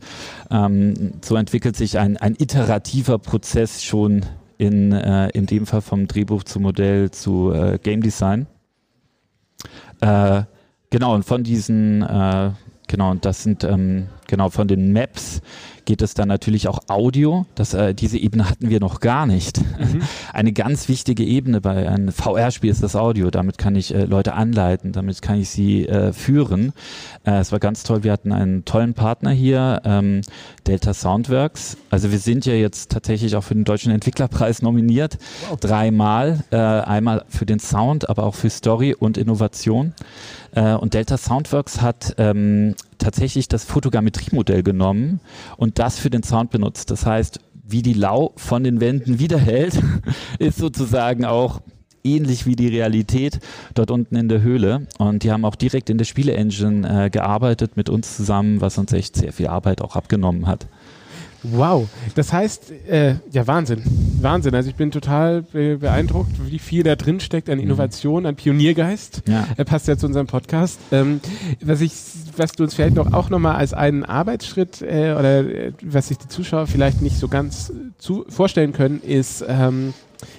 ähm, 0.51 1.13
so 1.23 1.35
entwickelt 1.35 1.75
sich 1.75 1.97
ein, 1.97 2.17
ein 2.17 2.35
iterativer 2.37 3.19
Prozess 3.19 3.83
schon 3.83 4.25
in, 4.57 4.91
äh, 4.91 5.29
in 5.29 5.45
dem 5.45 5.65
Fall 5.65 5.81
vom 5.81 6.07
Drehbuch 6.07 6.43
zu 6.43 6.59
Modell 6.59 7.11
zu 7.11 7.51
äh, 7.51 7.79
Game 7.81 8.01
Design. 8.01 8.47
Äh, 10.01 10.43
genau, 10.89 11.15
und 11.15 11.23
von 11.23 11.43
diesen, 11.43 12.01
äh, 12.01 12.51
genau, 12.87 13.11
und 13.11 13.25
das 13.25 13.43
sind 13.43 13.63
ähm, 13.63 14.07
genau 14.27 14.49
von 14.49 14.67
den 14.67 14.93
Maps 14.93 15.41
geht 15.85 16.01
es 16.01 16.13
dann 16.13 16.27
natürlich 16.27 16.67
auch 16.67 16.79
Audio. 16.87 17.45
Das, 17.55 17.73
äh, 17.73 17.93
diese 17.93 18.17
Ebene 18.17 18.49
hatten 18.49 18.69
wir 18.69 18.79
noch 18.79 18.99
gar 18.99 19.25
nicht. 19.25 19.59
Mhm. 19.59 20.01
Eine 20.33 20.53
ganz 20.53 20.87
wichtige 20.87 21.23
Ebene 21.23 21.61
bei 21.61 21.89
einem 21.89 22.11
VR-Spiel 22.11 22.69
ist 22.69 22.83
das 22.83 22.95
Audio. 22.95 23.29
Damit 23.29 23.57
kann 23.57 23.75
ich 23.75 23.93
äh, 23.93 24.05
Leute 24.05 24.33
anleiten, 24.33 24.91
damit 24.91 25.21
kann 25.21 25.39
ich 25.39 25.49
sie 25.49 25.87
äh, 25.87 26.13
führen. 26.13 26.73
Äh, 27.25 27.39
es 27.39 27.51
war 27.51 27.59
ganz 27.59 27.83
toll. 27.83 28.03
Wir 28.03 28.11
hatten 28.11 28.31
einen 28.31 28.65
tollen 28.65 28.93
Partner 28.93 29.31
hier, 29.31 29.81
ähm, 29.85 30.21
Delta 30.67 30.93
Soundworks. 30.93 31.77
Also 31.89 32.11
wir 32.11 32.19
sind 32.19 32.45
ja 32.45 32.53
jetzt 32.53 32.91
tatsächlich 32.91 33.35
auch 33.35 33.43
für 33.43 33.53
den 33.53 33.65
Deutschen 33.65 33.91
Entwicklerpreis 33.91 34.61
nominiert. 34.61 35.17
Wow. 35.49 35.59
Dreimal. 35.59 36.43
Äh, 36.51 36.57
einmal 36.57 37.25
für 37.29 37.45
den 37.45 37.59
Sound, 37.59 38.09
aber 38.09 38.23
auch 38.23 38.35
für 38.35 38.49
Story 38.49 38.93
und 38.93 39.17
Innovation. 39.17 39.93
Äh, 40.55 40.73
und 40.73 40.93
Delta 40.93 41.17
Soundworks 41.17 41.81
hat 41.81 42.15
ähm, 42.17 42.75
tatsächlich 42.97 43.47
das 43.47 43.65
Fotogrammetrie-Modell 43.65 44.63
genommen 44.63 45.19
und 45.57 45.79
das 45.79 45.99
für 45.99 46.09
den 46.09 46.23
Sound 46.23 46.51
benutzt. 46.51 46.91
Das 46.91 47.05
heißt, 47.05 47.39
wie 47.65 47.81
die 47.81 47.93
Lau 47.93 48.33
von 48.35 48.63
den 48.63 48.81
Wänden 48.81 49.19
wiederhält, 49.19 49.79
ist 50.39 50.57
sozusagen 50.57 51.25
auch 51.25 51.61
ähnlich 52.03 52.45
wie 52.45 52.55
die 52.55 52.67
Realität 52.67 53.39
dort 53.73 53.89
unten 53.89 54.15
in 54.15 54.27
der 54.27 54.41
Höhle. 54.41 54.87
Und 54.97 55.23
die 55.23 55.31
haben 55.31 55.45
auch 55.45 55.55
direkt 55.55 55.89
in 55.89 55.97
der 55.97 56.05
Spiele-Engine 56.05 57.05
äh, 57.05 57.09
gearbeitet 57.09 57.77
mit 57.77 57.89
uns 57.89 58.17
zusammen, 58.17 58.61
was 58.61 58.77
uns 58.77 58.91
echt 58.93 59.15
sehr 59.15 59.33
viel 59.33 59.47
Arbeit 59.47 59.81
auch 59.81 59.95
abgenommen 59.95 60.47
hat. 60.47 60.67
Wow, 61.43 61.87
das 62.15 62.31
heißt, 62.31 62.71
äh, 62.87 63.15
ja 63.31 63.45
Wahnsinn, 63.47 63.83
Wahnsinn. 64.21 64.55
Also 64.55 64.69
ich 64.69 64.75
bin 64.75 64.91
total 64.91 65.41
be 65.41 65.77
beeindruckt, 65.77 66.31
wie 66.49 66.59
viel 66.59 66.83
da 66.83 66.95
drin 66.95 67.19
steckt 67.19 67.49
an 67.49 67.57
mhm. 67.57 67.65
Innovation, 67.65 68.25
an 68.25 68.35
Pioniergeist. 68.35 69.23
Ja. 69.27 69.47
Er 69.57 69.65
passt 69.65 69.87
ja 69.87 69.97
zu 69.97 70.05
unserem 70.05 70.27
Podcast. 70.27 70.79
Ähm, 70.91 71.19
was 71.61 71.81
ich, 71.81 71.91
was 72.37 72.53
du 72.53 72.63
uns 72.63 72.73
vielleicht 72.73 72.95
noch 72.95 73.11
auch 73.13 73.29
nochmal 73.29 73.55
als 73.55 73.73
einen 73.73 74.05
Arbeitsschritt 74.05 74.81
äh, 74.81 75.15
oder 75.17 75.39
äh, 75.39 75.73
was 75.83 76.07
sich 76.07 76.17
die 76.17 76.29
Zuschauer 76.29 76.67
vielleicht 76.67 77.01
nicht 77.01 77.17
so 77.17 77.27
ganz 77.27 77.73
zu 77.97 78.25
vorstellen 78.29 78.71
können, 78.71 79.01
ist 79.01 79.43
ähm, 79.47 79.93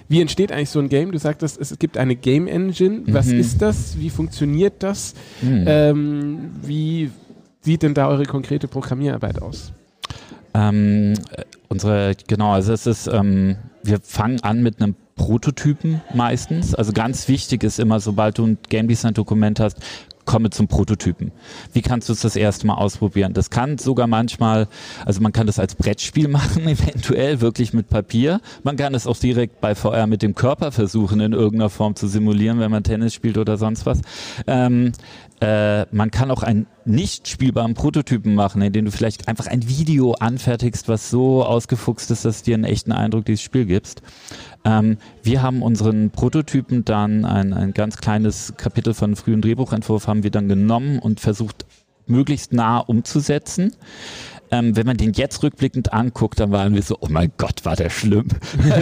wie 0.09 0.21
entsteht 0.21 0.53
eigentlich 0.53 0.71
so 0.71 0.79
ein 0.79 0.88
Game? 0.88 1.12
Du 1.12 1.19
sagtest, 1.19 1.61
es 1.61 1.79
gibt 1.79 1.99
eine 1.99 2.17
Game 2.17 2.47
Engine. 2.47 3.03
Was 3.07 3.27
mhm. 3.27 3.40
ist 3.40 3.61
das? 3.61 3.99
Wie 3.99 4.09
funktioniert 4.09 4.83
das? 4.83 5.14
Mhm. 5.43 5.64
Ähm, 5.67 6.51
wie 6.62 7.11
sieht 7.61 7.83
denn 7.83 7.95
da 7.95 8.09
eure 8.09 8.25
konkrete 8.25 8.69
Programmierarbeit 8.69 9.43
aus? 9.43 9.73
Ähm, 10.55 11.14
unsere, 11.69 12.14
genau, 12.29 12.53
also 12.53 12.73
es 12.73 12.87
ist, 12.87 13.07
ähm, 13.09 13.57
wir 13.83 14.01
fangen 14.01 14.40
an 14.40 14.62
mit 14.62 14.81
einem 14.81 14.95
Prototypen 15.17 16.01
meistens. 16.14 16.75
Also 16.75 16.93
ganz 16.93 17.29
wichtig 17.29 17.62
ist 17.62 17.79
immer, 17.79 18.01
sobald 18.01 18.38
du 18.38 18.47
ein 18.47 18.59
Game 18.69 18.88
Design 18.88 19.14
Dokument 19.14 19.61
hast, 19.61 19.79
komme 20.25 20.51
zum 20.51 20.69
Prototypen. 20.69 21.33
Wie 21.73 21.83
kannst 21.83 22.09
du 22.09 22.12
es 22.12 22.21
das 22.21 22.37
erste 22.37 22.67
Mal 22.67 22.75
ausprobieren? 22.75 23.35
Das 23.35 23.51
kann 23.51 23.79
sogar 23.79 24.07
manchmal, 24.07 24.69
also 25.05 25.21
man 25.21 25.33
kann 25.33 25.47
das 25.47 25.59
als 25.59 25.75
Brettspiel 25.75 26.29
machen, 26.29 26.67
eventuell 26.67 27.40
wirklich 27.40 27.73
mit 27.73 27.88
Papier. 27.88 28.40
Man 28.62 28.77
kann 28.77 28.95
es 28.95 29.07
auch 29.07 29.17
direkt 29.17 29.61
bei 29.61 29.75
VR 29.75 30.07
mit 30.07 30.23
dem 30.23 30.35
Körper 30.35 30.73
versuchen, 30.73 31.21
in 31.21 31.33
irgendeiner 31.33 31.71
Form 31.71 31.95
zu 31.95 32.09
simulieren, 32.09 32.59
wenn 32.59 32.71
man 32.71 32.85
Tennis 32.85 33.14
spielt 33.14 33.38
oder 33.38 33.57
sonst 33.57 33.87
was. 33.87 34.01
Ähm, 34.47 34.93
äh, 35.44 35.87
man 35.90 36.11
kann 36.11 36.30
auch 36.30 36.42
einen 36.42 36.66
nicht 36.87 37.28
spielbaren 37.28 37.74
Prototypen 37.74 38.35
machen, 38.35 38.62
in 38.62 38.72
dem 38.72 38.87
du 38.87 38.90
vielleicht 38.90 39.28
einfach 39.28 39.46
ein 39.46 39.68
Video 39.68 40.12
anfertigst, 40.12 40.88
was 40.88 41.11
so 41.11 41.44
ausgefuchst 41.44 42.11
ist, 42.11 42.24
dass 42.24 42.42
dir 42.42 42.54
einen 42.54 42.64
echten 42.64 42.92
Eindruck 42.92 43.26
dieses 43.26 43.42
Spiel 43.42 43.66
gibst. 43.66 44.00
Ähm, 44.64 44.96
wir 45.22 45.42
haben 45.42 45.61
unseren 45.61 46.09
Prototypen 46.11 46.87
dann 46.87 47.26
ein, 47.26 47.52
ein 47.52 47.74
ganz 47.74 47.98
kleines 47.98 48.54
Kapitel 48.57 48.94
von 48.94 49.16
frühen 49.16 49.42
Drehbuchentwurf 49.42 50.07
haben 50.07 50.22
wir 50.22 50.30
dann 50.30 50.48
genommen 50.48 50.98
und 50.98 51.20
versucht 51.20 51.66
möglichst 52.07 52.54
nah 52.54 52.78
umzusetzen. 52.78 53.74
Ähm, 54.55 54.77
wenn 54.77 54.87
man 54.87 54.97
den 54.97 55.12
jetzt 55.12 55.43
rückblickend 55.43 55.93
anguckt, 55.93 56.38
dann 56.38 56.53
waren 56.53 56.75
wir 56.75 56.83
so, 56.83 56.97
oh 57.01 57.09
mein 57.11 57.33
Gott, 57.37 57.64
war 57.64 57.75
der 57.75 57.90
schlimm. 57.90 58.29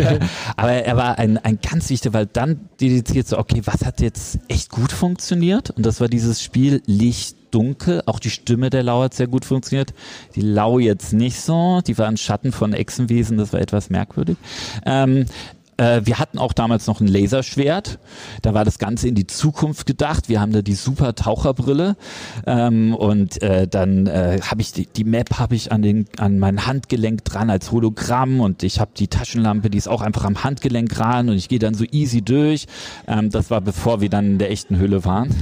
Aber 0.56 0.72
er 0.72 0.96
war 0.98 1.18
ein, 1.18 1.38
ein 1.38 1.58
ganz 1.60 1.88
wichtiger, 1.88 2.12
weil 2.12 2.26
dann 2.26 2.68
dediziert 2.78 3.26
so, 3.26 3.38
okay, 3.38 3.62
was 3.64 3.84
hat 3.86 4.02
jetzt 4.02 4.38
echt 4.48 4.70
gut 4.70 4.92
funktioniert? 4.92 5.70
Und 5.70 5.86
das 5.86 6.00
war 6.00 6.08
dieses 6.08 6.42
Spiel 6.42 6.82
Licht, 6.84 7.36
dunkel. 7.50 8.02
Auch 8.06 8.18
die 8.18 8.30
Stimme 8.30 8.70
der 8.70 8.82
Lau 8.82 9.02
hat 9.02 9.14
sehr 9.14 9.28
gut 9.28 9.44
funktioniert. 9.44 9.94
Die 10.34 10.40
Lau 10.40 10.78
jetzt 10.78 11.12
nicht 11.12 11.40
so. 11.40 11.80
Die 11.86 11.96
war 11.98 12.08
ein 12.08 12.16
Schatten 12.16 12.52
von 12.52 12.72
Echsenwesen. 12.72 13.36
Das 13.38 13.52
war 13.52 13.60
etwas 13.60 13.90
merkwürdig. 13.90 14.36
Ähm, 14.84 15.26
äh, 15.82 16.06
wir 16.06 16.18
hatten 16.18 16.38
auch 16.38 16.52
damals 16.52 16.86
noch 16.86 17.00
ein 17.00 17.08
Laserschwert. 17.08 17.98
Da 18.42 18.54
war 18.54 18.64
das 18.64 18.78
Ganze 18.78 19.08
in 19.08 19.14
die 19.14 19.26
Zukunft 19.26 19.86
gedacht. 19.86 20.28
Wir 20.28 20.40
haben 20.40 20.52
da 20.52 20.62
die 20.62 20.74
super 20.74 21.14
Taucherbrille 21.14 21.96
ähm, 22.46 22.94
und 22.94 23.42
äh, 23.42 23.66
dann 23.66 24.06
äh, 24.06 24.38
habe 24.42 24.60
ich 24.60 24.72
die, 24.72 24.86
die 24.86 25.04
Map 25.04 25.38
habe 25.38 25.56
ich 25.56 25.72
an 25.72 25.82
den 25.82 26.06
an 26.18 26.38
mein 26.38 26.66
Handgelenk 26.66 27.24
dran 27.24 27.50
als 27.50 27.72
Hologramm 27.72 28.40
und 28.40 28.62
ich 28.62 28.78
habe 28.78 28.92
die 28.96 29.08
Taschenlampe, 29.08 29.70
die 29.70 29.78
ist 29.78 29.88
auch 29.88 30.02
einfach 30.02 30.24
am 30.24 30.44
Handgelenk 30.44 30.90
dran 30.90 31.28
und 31.28 31.36
ich 31.36 31.48
gehe 31.48 31.58
dann 31.58 31.74
so 31.74 31.84
easy 31.90 32.22
durch. 32.22 32.66
Ähm, 33.08 33.30
das 33.30 33.50
war 33.50 33.60
bevor 33.60 34.00
wir 34.00 34.08
dann 34.08 34.32
in 34.32 34.38
der 34.38 34.50
echten 34.50 34.78
Hülle 34.78 35.04
waren. 35.04 35.34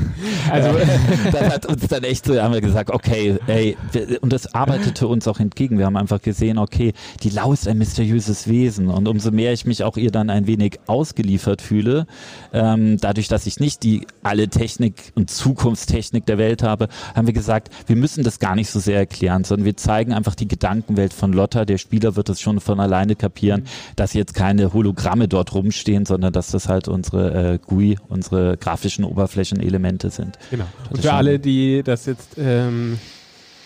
Also 0.50 0.70
das 1.33 1.55
hat 1.55 1.66
uns 1.66 1.87
dann 1.88 2.05
echt 2.05 2.24
so 2.24 2.40
haben 2.40 2.55
wir 2.55 2.62
gesagt, 2.62 2.90
okay, 2.90 3.38
ey, 3.46 3.76
und 4.22 4.33
das 4.33 4.55
arbeitete 4.55 5.07
uns 5.07 5.29
auch 5.29 5.38
entgegen. 5.38 5.76
Wir 5.76 5.85
haben 5.85 5.96
einfach 5.96 6.22
gesehen, 6.22 6.57
okay, 6.57 6.94
die 7.22 7.31
Lau 7.31 7.53
ist 7.53 7.68
ein 7.68 7.76
mysteriöses 7.76 8.48
Wesen 8.48 8.88
und 8.88 9.07
umso 9.07 9.31
mehr 9.31 9.53
ich 9.53 9.66
mich 9.66 9.85
auch 9.85 9.98
ihr 9.98 10.11
dann 10.11 10.30
ein 10.31 10.47
wenig 10.47 10.79
ausgeliefert 10.87 11.62
fühle, 11.62 12.07
ähm, 12.53 12.99
dadurch, 12.99 13.29
dass 13.29 13.47
ich 13.47 13.61
nicht 13.61 13.83
die 13.83 14.07
alle 14.23 14.49
Technik 14.49 15.12
und 15.14 15.31
Zukunftstechnik 15.31 16.27
der 16.27 16.38
Welt 16.38 16.62
habe, 16.62 16.88
haben 17.14 17.27
wir 17.27 17.35
gesagt, 17.35 17.71
wir 17.87 17.97
müssen 17.97 18.25
das 18.25 18.38
gar 18.38 18.55
nicht 18.55 18.71
so 18.71 18.81
sehr 18.81 18.99
erklären, 18.99 19.45
sondern 19.45 19.64
wir 19.64 19.77
zeigen 19.77 20.12
einfach 20.12 20.35
die 20.35 20.49
Gedankenwelt 20.49 21.12
von 21.12 21.33
Lotta. 21.33 21.64
Der 21.64 21.79
Spieler 21.79 22.16
wird 22.16 22.29
es 22.29 22.40
schon 22.40 22.61
von 22.61 22.81
alleine 22.81 23.16
kapieren, 23.16 23.62
mhm. 23.62 23.95
dass 23.97 24.14
jetzt 24.14 24.35
keine 24.35 24.73
Hologramme 24.73 25.29
dort 25.29 25.55
rumstehen, 25.55 26.07
sondern 26.07 26.33
dass 26.33 26.51
das 26.51 26.69
halt 26.69 26.88
unsere 26.88 27.55
äh, 27.55 27.59
GUI, 27.59 27.99
unsere 28.09 28.57
grafischen 28.57 29.05
Oberflächenelemente 29.05 30.11
sind. 30.11 30.38
Genau. 30.51 30.64
Und 30.90 31.03
für 31.03 31.12
alle, 31.12 31.38
die 31.38 31.83
das 31.83 32.07
jetzt 32.07 32.37
ähm 32.38 32.99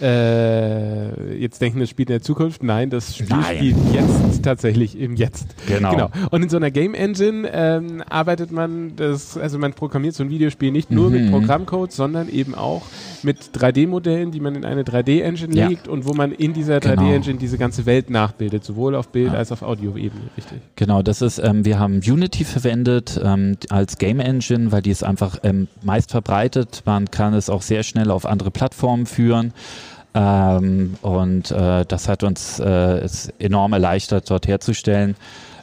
äh, 0.00 1.36
jetzt 1.36 1.60
denken, 1.60 1.80
das 1.80 1.88
spielt 1.88 2.10
in 2.10 2.14
der 2.14 2.22
Zukunft. 2.22 2.62
Nein, 2.62 2.90
das 2.90 3.14
Spiel 3.16 3.28
Nein. 3.28 3.56
spielt 3.56 3.76
jetzt 3.92 4.42
tatsächlich 4.42 4.98
im 4.98 5.16
Jetzt. 5.16 5.46
Genau. 5.66 5.92
genau. 5.92 6.10
Und 6.30 6.42
in 6.42 6.48
so 6.48 6.56
einer 6.56 6.70
Game 6.70 6.94
Engine 6.94 7.48
ähm, 7.52 8.02
arbeitet 8.08 8.50
man 8.50 8.96
das, 8.96 9.36
also 9.36 9.58
man 9.58 9.72
programmiert 9.74 10.14
so 10.14 10.24
ein 10.24 10.30
Videospiel 10.30 10.72
nicht 10.72 10.90
nur 10.90 11.10
mhm. 11.10 11.12
mit 11.12 11.30
Programmcode, 11.30 11.92
sondern 11.92 12.28
eben 12.28 12.54
auch 12.54 12.82
mit 13.22 13.38
3D-Modellen, 13.56 14.30
die 14.32 14.40
man 14.40 14.56
in 14.56 14.64
eine 14.64 14.82
3D-Engine 14.82 15.54
ja. 15.54 15.68
legt 15.68 15.88
und 15.88 16.06
wo 16.06 16.12
man 16.12 16.32
in 16.32 16.52
dieser 16.52 16.78
3D-Engine 16.78 17.20
genau. 17.22 17.38
diese 17.38 17.58
ganze 17.58 17.86
Welt 17.86 18.10
nachbildet, 18.10 18.64
sowohl 18.64 18.94
auf 18.94 19.08
Bild 19.08 19.32
ja. 19.32 19.38
als 19.38 19.52
auf 19.52 19.62
Audio-Ebene, 19.62 20.22
richtig? 20.36 20.58
Genau, 20.76 21.02
das 21.02 21.22
ist, 21.22 21.38
ähm, 21.38 21.64
wir 21.64 21.78
haben 21.78 22.00
Unity 22.04 22.44
verwendet 22.44 23.20
ähm, 23.22 23.56
als 23.70 23.98
Game 23.98 24.20
Engine, 24.20 24.72
weil 24.72 24.82
die 24.82 24.90
ist 24.90 25.04
einfach 25.04 25.38
ähm, 25.44 25.68
meist 25.82 26.10
verbreitet. 26.10 26.82
Man 26.84 27.10
kann 27.10 27.32
es 27.34 27.48
auch 27.48 27.62
sehr 27.62 27.82
schnell 27.82 28.10
auf 28.10 28.26
andere 28.26 28.50
Plattformen 28.50 29.06
führen. 29.06 29.52
Ähm, 30.14 30.94
und 31.02 31.50
äh, 31.50 31.84
das 31.86 32.08
hat 32.08 32.22
uns 32.22 32.60
äh, 32.60 32.98
es 32.98 33.32
enorm 33.38 33.72
erleichtert, 33.72 34.30
dort 34.30 34.46
herzustellen. 34.46 35.16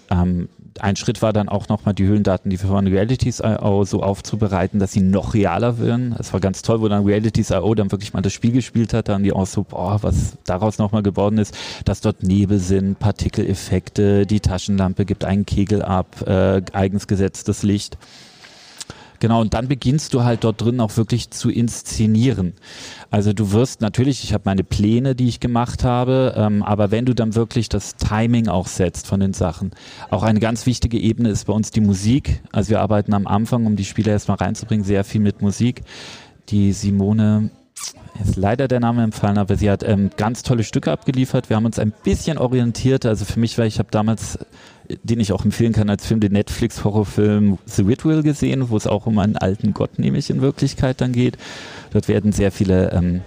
Ähm, 0.09 0.49
ein 0.79 0.95
Schritt 0.95 1.21
war 1.21 1.33
dann 1.33 1.49
auch 1.49 1.69
nochmal 1.69 1.93
die 1.93 2.05
Höhlendaten, 2.05 2.49
die 2.49 2.57
von 2.57 2.87
Realities.io 2.87 3.83
so 3.83 4.01
aufzubereiten, 4.01 4.79
dass 4.79 4.91
sie 4.91 5.01
noch 5.01 5.33
realer 5.33 5.79
werden. 5.79 6.15
Es 6.17 6.33
war 6.33 6.39
ganz 6.39 6.61
toll, 6.61 6.81
wo 6.81 6.87
dann 6.87 7.05
Realities.io 7.05 7.75
dann 7.75 7.91
wirklich 7.91 8.13
mal 8.13 8.21
das 8.21 8.33
Spiel 8.33 8.51
gespielt 8.51 8.93
hat, 8.93 9.09
dann 9.09 9.23
die 9.23 9.33
auch 9.33 9.45
so, 9.45 9.63
boah, 9.63 10.01
was 10.01 10.37
daraus 10.45 10.77
nochmal 10.77 11.03
geworden 11.03 11.37
ist, 11.37 11.55
dass 11.85 12.01
dort 12.01 12.23
Nebel 12.23 12.59
sind, 12.59 12.99
Partikeleffekte, 12.99 14.25
die 14.25 14.39
Taschenlampe 14.39 15.05
gibt 15.05 15.25
einen 15.25 15.45
Kegel 15.45 15.81
ab, 15.81 16.27
äh, 16.27 16.61
eigens 16.73 17.07
gesetztes 17.07 17.63
Licht. 17.63 17.97
Genau, 19.21 19.39
und 19.39 19.53
dann 19.53 19.67
beginnst 19.67 20.15
du 20.15 20.23
halt 20.23 20.43
dort 20.43 20.61
drin 20.61 20.79
auch 20.79 20.97
wirklich 20.97 21.29
zu 21.29 21.51
inszenieren. 21.51 22.53
Also 23.11 23.33
du 23.33 23.51
wirst 23.51 23.79
natürlich, 23.79 24.23
ich 24.23 24.33
habe 24.33 24.41
meine 24.45 24.63
Pläne, 24.63 25.13
die 25.13 25.27
ich 25.27 25.39
gemacht 25.39 25.83
habe, 25.83 26.33
ähm, 26.35 26.63
aber 26.63 26.89
wenn 26.89 27.05
du 27.05 27.13
dann 27.13 27.35
wirklich 27.35 27.69
das 27.69 27.95
Timing 27.97 28.47
auch 28.47 28.65
setzt 28.65 29.05
von 29.05 29.19
den 29.19 29.33
Sachen, 29.33 29.73
auch 30.09 30.23
eine 30.23 30.39
ganz 30.39 30.65
wichtige 30.65 30.97
Ebene 30.97 31.29
ist 31.29 31.45
bei 31.45 31.53
uns 31.53 31.69
die 31.69 31.81
Musik. 31.81 32.41
Also 32.51 32.71
wir 32.71 32.81
arbeiten 32.81 33.13
am 33.13 33.27
Anfang, 33.27 33.67
um 33.67 33.75
die 33.75 33.85
Spieler 33.85 34.11
erstmal 34.11 34.37
reinzubringen, 34.37 34.83
sehr 34.83 35.03
viel 35.03 35.21
mit 35.21 35.43
Musik. 35.43 35.83
Die 36.49 36.73
Simone 36.73 37.51
ist 38.23 38.37
leider 38.37 38.67
der 38.67 38.79
Name 38.79 39.03
empfallen, 39.03 39.37
aber 39.37 39.55
sie 39.55 39.69
hat 39.69 39.83
ähm, 39.83 40.09
ganz 40.17 40.41
tolle 40.41 40.63
Stücke 40.63 40.91
abgeliefert. 40.91 41.47
Wir 41.49 41.57
haben 41.57 41.65
uns 41.65 41.77
ein 41.77 41.93
bisschen 42.03 42.39
orientiert. 42.39 43.05
Also 43.05 43.25
für 43.25 43.39
mich, 43.39 43.55
weil 43.59 43.67
ich 43.67 43.77
habe 43.77 43.89
damals 43.91 44.39
den 45.03 45.19
ich 45.19 45.31
auch 45.31 45.45
empfehlen 45.45 45.73
kann 45.73 45.89
als 45.89 46.05
Film, 46.05 46.19
den 46.19 46.33
Netflix-Horrorfilm 46.33 47.57
The 47.65 47.83
Ritual 47.83 48.23
gesehen, 48.23 48.69
wo 48.69 48.77
es 48.77 48.87
auch 48.87 49.05
um 49.05 49.19
einen 49.19 49.37
alten 49.37 49.73
Gott 49.73 49.99
nämlich 49.99 50.29
in 50.29 50.41
Wirklichkeit 50.41 51.01
dann 51.01 51.11
geht. 51.11 51.37
Dort 51.91 52.07
werden 52.07 52.31
sehr 52.31 52.51
viele 52.51 52.91
ähm, 52.91 53.21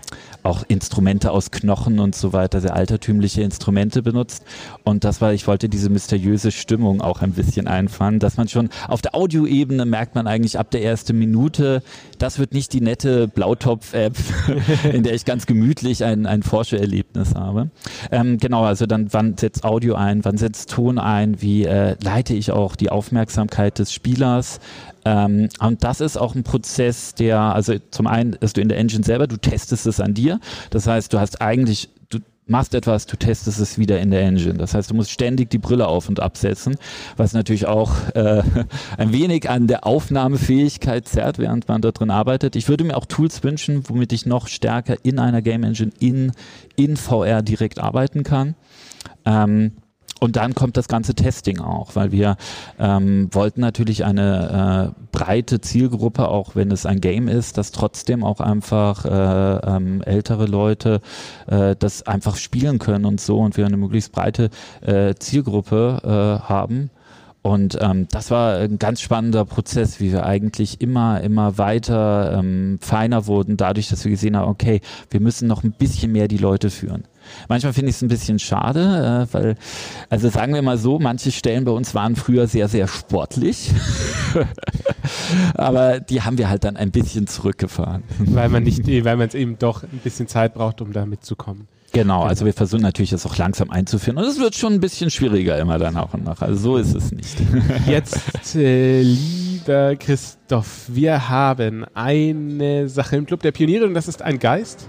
auch 0.44 0.62
Instrumente 0.68 1.30
aus 1.30 1.50
Knochen 1.50 1.98
und 1.98 2.14
so 2.14 2.32
weiter, 2.32 2.60
sehr 2.60 2.76
altertümliche 2.76 3.42
Instrumente 3.42 4.02
benutzt. 4.02 4.44
Und 4.84 5.04
das 5.04 5.20
war, 5.20 5.32
ich 5.32 5.46
wollte 5.46 5.68
diese 5.68 5.88
mysteriöse 5.90 6.52
Stimmung 6.52 7.00
auch 7.00 7.22
ein 7.22 7.32
bisschen 7.32 7.66
einfangen, 7.66 8.20
dass 8.20 8.36
man 8.36 8.48
schon 8.48 8.68
auf 8.88 9.02
der 9.02 9.14
Audioebene 9.14 9.86
merkt 9.86 10.14
man 10.14 10.26
eigentlich 10.26 10.58
ab 10.58 10.70
der 10.70 10.82
ersten 10.84 11.18
Minute, 11.18 11.82
das 12.18 12.38
wird 12.38 12.52
nicht 12.52 12.72
die 12.72 12.80
nette 12.80 13.26
Blautopf-App, 13.26 14.14
in 14.92 15.02
der 15.02 15.14
ich 15.14 15.24
ganz 15.24 15.46
gemütlich 15.46 16.04
ein, 16.04 16.26
ein 16.26 16.42
Forschererlebnis 16.42 17.34
habe. 17.34 17.70
Ähm, 18.10 18.38
genau, 18.38 18.64
also 18.64 18.86
dann 18.86 19.12
wann 19.12 19.36
setzt 19.38 19.64
Audio 19.64 19.94
ein, 19.94 20.24
wann 20.24 20.36
setzt 20.36 20.70
Ton 20.70 20.98
ein, 20.98 21.40
wie 21.40 21.64
äh, 21.64 21.96
leite 22.02 22.34
ich 22.34 22.50
auch 22.50 22.76
die 22.76 22.90
Aufmerksamkeit 22.90 23.78
des 23.78 23.92
Spielers, 23.92 24.60
ähm, 25.04 25.48
und 25.60 25.84
das 25.84 26.00
ist 26.00 26.16
auch 26.16 26.34
ein 26.34 26.42
Prozess, 26.42 27.14
der, 27.14 27.38
also 27.38 27.74
zum 27.90 28.06
einen 28.06 28.36
dass 28.40 28.52
du 28.52 28.60
in 28.60 28.68
der 28.68 28.78
Engine 28.78 29.04
selber, 29.04 29.26
du 29.26 29.36
testest 29.36 29.86
es 29.86 30.00
an 30.00 30.14
dir. 30.14 30.40
Das 30.70 30.86
heißt, 30.86 31.12
du 31.12 31.20
hast 31.20 31.40
eigentlich, 31.42 31.90
du 32.08 32.18
machst 32.46 32.74
etwas, 32.74 33.06
du 33.06 33.16
testest 33.16 33.60
es 33.60 33.78
wieder 33.78 34.00
in 34.00 34.10
der 34.10 34.22
Engine. 34.22 34.54
Das 34.54 34.74
heißt, 34.74 34.90
du 34.90 34.94
musst 34.94 35.10
ständig 35.10 35.50
die 35.50 35.58
Brille 35.58 35.86
auf 35.86 36.08
und 36.08 36.20
absetzen, 36.20 36.76
was 37.16 37.34
natürlich 37.34 37.66
auch 37.66 37.92
äh, 38.14 38.42
ein 38.98 39.12
wenig 39.12 39.50
an 39.50 39.66
der 39.66 39.86
Aufnahmefähigkeit 39.86 41.06
zerrt, 41.06 41.38
während 41.38 41.68
man 41.68 41.82
da 41.82 41.90
drin 41.90 42.10
arbeitet. 42.10 42.56
Ich 42.56 42.68
würde 42.68 42.84
mir 42.84 42.96
auch 42.96 43.06
Tools 43.06 43.42
wünschen, 43.42 43.82
womit 43.88 44.12
ich 44.12 44.26
noch 44.26 44.48
stärker 44.48 44.96
in 45.02 45.18
einer 45.18 45.42
Game 45.42 45.64
Engine 45.64 45.92
in, 46.00 46.32
in 46.76 46.96
VR 46.96 47.42
direkt 47.42 47.78
arbeiten 47.78 48.22
kann. 48.22 48.54
Ähm, 49.26 49.72
und 50.20 50.36
dann 50.36 50.54
kommt 50.54 50.76
das 50.76 50.88
ganze 50.88 51.14
Testing 51.14 51.60
auch, 51.60 51.96
weil 51.96 52.12
wir 52.12 52.36
ähm, 52.78 53.28
wollten 53.32 53.60
natürlich 53.60 54.04
eine 54.04 54.94
äh, 54.94 55.06
breite 55.12 55.60
Zielgruppe, 55.60 56.28
auch 56.28 56.54
wenn 56.54 56.70
es 56.70 56.86
ein 56.86 57.00
Game 57.00 57.28
ist, 57.28 57.58
dass 57.58 57.72
trotzdem 57.72 58.24
auch 58.24 58.40
einfach 58.40 59.04
äh, 59.04 59.76
ähm, 59.76 60.02
ältere 60.02 60.46
Leute 60.46 61.00
äh, 61.46 61.76
das 61.78 62.06
einfach 62.06 62.36
spielen 62.36 62.78
können 62.78 63.04
und 63.04 63.20
so 63.20 63.40
und 63.40 63.56
wir 63.56 63.66
eine 63.66 63.76
möglichst 63.76 64.12
breite 64.12 64.50
äh, 64.80 65.14
Zielgruppe 65.14 66.00
äh, 66.02 66.48
haben. 66.48 66.90
Und 67.42 67.76
ähm, 67.82 68.08
das 68.10 68.30
war 68.30 68.56
ein 68.56 68.78
ganz 68.78 69.02
spannender 69.02 69.44
Prozess, 69.44 70.00
wie 70.00 70.10
wir 70.12 70.24
eigentlich 70.24 70.80
immer, 70.80 71.20
immer 71.20 71.58
weiter 71.58 72.38
ähm, 72.38 72.78
feiner 72.80 73.26
wurden, 73.26 73.58
dadurch, 73.58 73.90
dass 73.90 74.02
wir 74.04 74.10
gesehen 74.10 74.34
haben, 74.34 74.48
okay, 74.48 74.80
wir 75.10 75.20
müssen 75.20 75.46
noch 75.46 75.62
ein 75.62 75.72
bisschen 75.72 76.12
mehr 76.12 76.26
die 76.26 76.38
Leute 76.38 76.70
führen. 76.70 77.04
Manchmal 77.48 77.72
finde 77.72 77.90
ich 77.90 77.96
es 77.96 78.02
ein 78.02 78.08
bisschen 78.08 78.38
schade, 78.38 79.26
äh, 79.30 79.34
weil, 79.34 79.54
also 80.10 80.28
sagen 80.28 80.54
wir 80.54 80.62
mal 80.62 80.78
so, 80.78 80.98
manche 80.98 81.32
Stellen 81.32 81.64
bei 81.64 81.72
uns 81.72 81.94
waren 81.94 82.16
früher 82.16 82.46
sehr, 82.46 82.68
sehr 82.68 82.88
sportlich. 82.88 83.70
Aber 85.54 86.00
die 86.00 86.22
haben 86.22 86.38
wir 86.38 86.48
halt 86.48 86.64
dann 86.64 86.76
ein 86.76 86.90
bisschen 86.90 87.26
zurückgefahren. 87.26 88.02
Weil 88.18 88.48
man 88.48 88.62
nicht, 88.62 88.86
weil 89.04 89.16
man 89.16 89.28
es 89.28 89.34
eben 89.34 89.58
doch 89.58 89.82
ein 89.82 90.00
bisschen 90.02 90.28
Zeit 90.28 90.54
braucht, 90.54 90.80
um 90.80 90.92
da 90.92 91.06
mitzukommen. 91.06 91.68
Genau, 91.94 92.24
also 92.24 92.44
wir 92.44 92.52
versuchen 92.52 92.82
natürlich 92.82 93.10
das 93.10 93.24
auch 93.24 93.36
langsam 93.36 93.70
einzuführen 93.70 94.18
und 94.18 94.24
es 94.24 94.40
wird 94.40 94.56
schon 94.56 94.72
ein 94.72 94.80
bisschen 94.80 95.10
schwieriger 95.10 95.56
immer 95.60 95.78
dann 95.78 95.96
auch 95.96 96.12
und 96.12 96.24
nach. 96.24 96.42
Also 96.42 96.56
so 96.56 96.76
ist 96.76 96.92
es 96.92 97.12
nicht. 97.12 97.40
Jetzt, 97.86 98.56
äh, 98.56 99.00
lieber 99.00 99.94
Christoph, 99.94 100.86
wir 100.88 101.28
haben 101.28 101.84
eine 101.94 102.88
Sache 102.88 103.14
im 103.14 103.26
Club 103.26 103.42
der 103.42 103.52
Pioniere 103.52 103.84
und 103.84 103.94
das 103.94 104.08
ist 104.08 104.22
ein 104.22 104.40
Geist. 104.40 104.88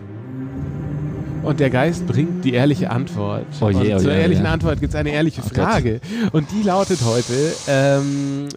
Und 1.45 1.60
der 1.60 1.69
Geist 1.69 2.05
bringt 2.08 2.43
die 2.43 2.53
ehrliche 2.53 2.89
Antwort. 2.89 3.45
Oh 3.62 3.69
je, 3.69 3.93
und 3.93 3.99
oh 3.99 4.03
zur 4.03 4.12
je, 4.13 4.21
ehrlichen 4.21 4.45
ja. 4.45 4.51
Antwort 4.51 4.79
gibt 4.79 4.93
es 4.93 4.95
eine 4.95 5.12
ehrliche 5.12 5.41
Oh 5.45 5.49
Frage. 5.53 6.01
Und 6.31 6.47
die 6.51 6.63
lautet 6.63 6.99
heute, 7.03 7.53
ähm, 7.67 8.47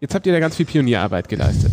jetzt 0.00 0.14
habt 0.14 0.26
ihr 0.26 0.32
da 0.32 0.40
ganz 0.40 0.56
viel 0.56 0.66
Pionierarbeit 0.66 1.28
geleistet. 1.28 1.72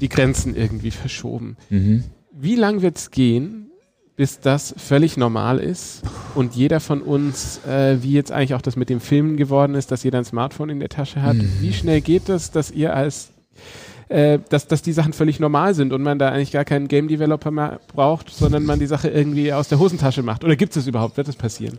Die 0.00 0.08
Grenzen 0.08 0.54
irgendwie 0.56 0.90
verschoben. 0.90 1.56
Mhm. 1.70 2.04
Wie 2.32 2.54
lang 2.54 2.82
wird 2.82 2.98
es 2.98 3.10
gehen, 3.10 3.70
bis 4.14 4.40
das 4.40 4.74
völlig 4.78 5.16
normal 5.16 5.58
ist 5.58 6.02
und 6.34 6.54
jeder 6.54 6.80
von 6.80 7.02
uns, 7.02 7.60
äh, 7.66 8.02
wie 8.02 8.12
jetzt 8.12 8.32
eigentlich 8.32 8.54
auch 8.54 8.62
das 8.62 8.76
mit 8.76 8.88
dem 8.88 9.00
Filmen 9.00 9.36
geworden 9.36 9.74
ist, 9.74 9.90
dass 9.90 10.02
jeder 10.04 10.18
ein 10.18 10.24
Smartphone 10.24 10.70
in 10.70 10.80
der 10.80 10.88
Tasche 10.88 11.22
hat, 11.22 11.36
Mhm. 11.36 11.50
wie 11.60 11.72
schnell 11.72 12.00
geht 12.00 12.28
das, 12.28 12.50
dass 12.50 12.70
ihr 12.70 12.94
als 12.94 13.28
äh, 14.08 14.38
dass, 14.48 14.66
dass 14.66 14.82
die 14.82 14.92
Sachen 14.92 15.12
völlig 15.12 15.40
normal 15.40 15.74
sind 15.74 15.92
und 15.92 16.02
man 16.02 16.18
da 16.18 16.28
eigentlich 16.30 16.52
gar 16.52 16.64
keinen 16.64 16.88
Game 16.88 17.08
Developer 17.08 17.50
mehr 17.50 17.80
braucht, 17.94 18.30
sondern 18.30 18.64
man 18.64 18.78
die 18.78 18.86
Sache 18.86 19.08
irgendwie 19.08 19.52
aus 19.52 19.68
der 19.68 19.78
Hosentasche 19.78 20.22
macht. 20.22 20.44
Oder 20.44 20.56
gibt 20.56 20.70
es 20.76 20.82
das 20.82 20.86
überhaupt? 20.86 21.16
Wird 21.16 21.28
das 21.28 21.36
passieren? 21.36 21.78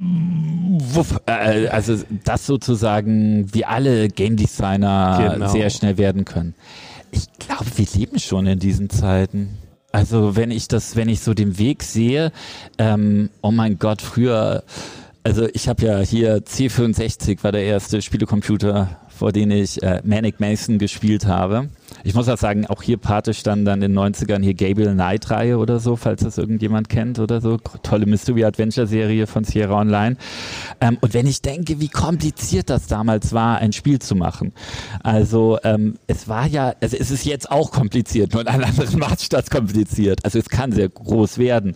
Wuff, 0.00 1.20
äh, 1.26 1.68
also 1.68 1.96
das 2.24 2.46
sozusagen 2.46 3.52
wie 3.54 3.64
alle 3.64 4.08
Game 4.08 4.36
Designer 4.36 5.34
Genau. 5.34 5.48
sehr 5.48 5.70
schnell 5.70 5.98
werden 5.98 6.24
können. 6.24 6.54
Ich 7.12 7.26
glaube, 7.38 7.66
wir 7.76 7.86
leben 7.94 8.18
schon 8.18 8.46
in 8.46 8.58
diesen 8.58 8.90
Zeiten. 8.90 9.56
Also 9.92 10.34
wenn 10.34 10.50
ich 10.50 10.66
das, 10.66 10.96
wenn 10.96 11.08
ich 11.08 11.20
so 11.20 11.32
den 11.34 11.58
Weg 11.58 11.84
sehe, 11.84 12.32
ähm, 12.78 13.30
oh 13.40 13.52
mein 13.52 13.78
Gott, 13.78 14.02
früher, 14.02 14.64
also 15.22 15.46
ich 15.52 15.68
habe 15.68 15.86
ja 15.86 16.00
hier 16.00 16.38
C64 16.38 17.44
war 17.44 17.52
der 17.52 17.62
erste 17.62 18.02
Spielecomputer, 18.02 18.88
vor 19.16 19.32
dem 19.32 19.50
ich 19.50 19.82
äh, 19.82 20.00
Manic 20.04 20.40
Mason 20.40 20.78
gespielt 20.78 21.26
habe. 21.26 21.68
Ich 22.06 22.12
muss 22.12 22.28
auch 22.28 22.36
sagen, 22.36 22.66
auch 22.66 22.82
hier 22.82 22.98
Pate 22.98 23.32
stand 23.32 23.66
dann 23.66 23.80
in 23.80 23.92
den 23.94 23.98
90ern 23.98 24.42
hier 24.42 24.52
Gable 24.52 24.92
Knight 24.92 25.30
Reihe 25.30 25.56
oder 25.56 25.80
so, 25.80 25.96
falls 25.96 26.22
das 26.22 26.36
irgendjemand 26.36 26.90
kennt 26.90 27.18
oder 27.18 27.40
so. 27.40 27.56
Tolle 27.82 28.04
Mystery 28.04 28.44
Adventure 28.44 28.86
Serie 28.86 29.26
von 29.26 29.44
Sierra 29.44 29.80
Online. 29.80 30.16
Ähm, 30.82 30.98
und 31.00 31.14
wenn 31.14 31.26
ich 31.26 31.40
denke, 31.40 31.80
wie 31.80 31.88
kompliziert 31.88 32.68
das 32.68 32.88
damals 32.88 33.32
war, 33.32 33.56
ein 33.56 33.72
Spiel 33.72 34.00
zu 34.00 34.16
machen. 34.16 34.52
Also 35.02 35.58
ähm, 35.64 35.94
es 36.06 36.28
war 36.28 36.46
ja, 36.46 36.74
also 36.78 36.94
es 36.94 37.10
ist 37.10 37.24
jetzt 37.24 37.50
auch 37.50 37.70
kompliziert, 37.70 38.34
nur 38.34 38.42
in 38.42 38.48
einem 38.48 38.64
anderen 38.64 38.98
Maßstab 38.98 39.48
kompliziert. 39.48 40.22
Also 40.24 40.38
es 40.38 40.50
kann 40.50 40.72
sehr 40.72 40.90
groß 40.90 41.38
werden. 41.38 41.74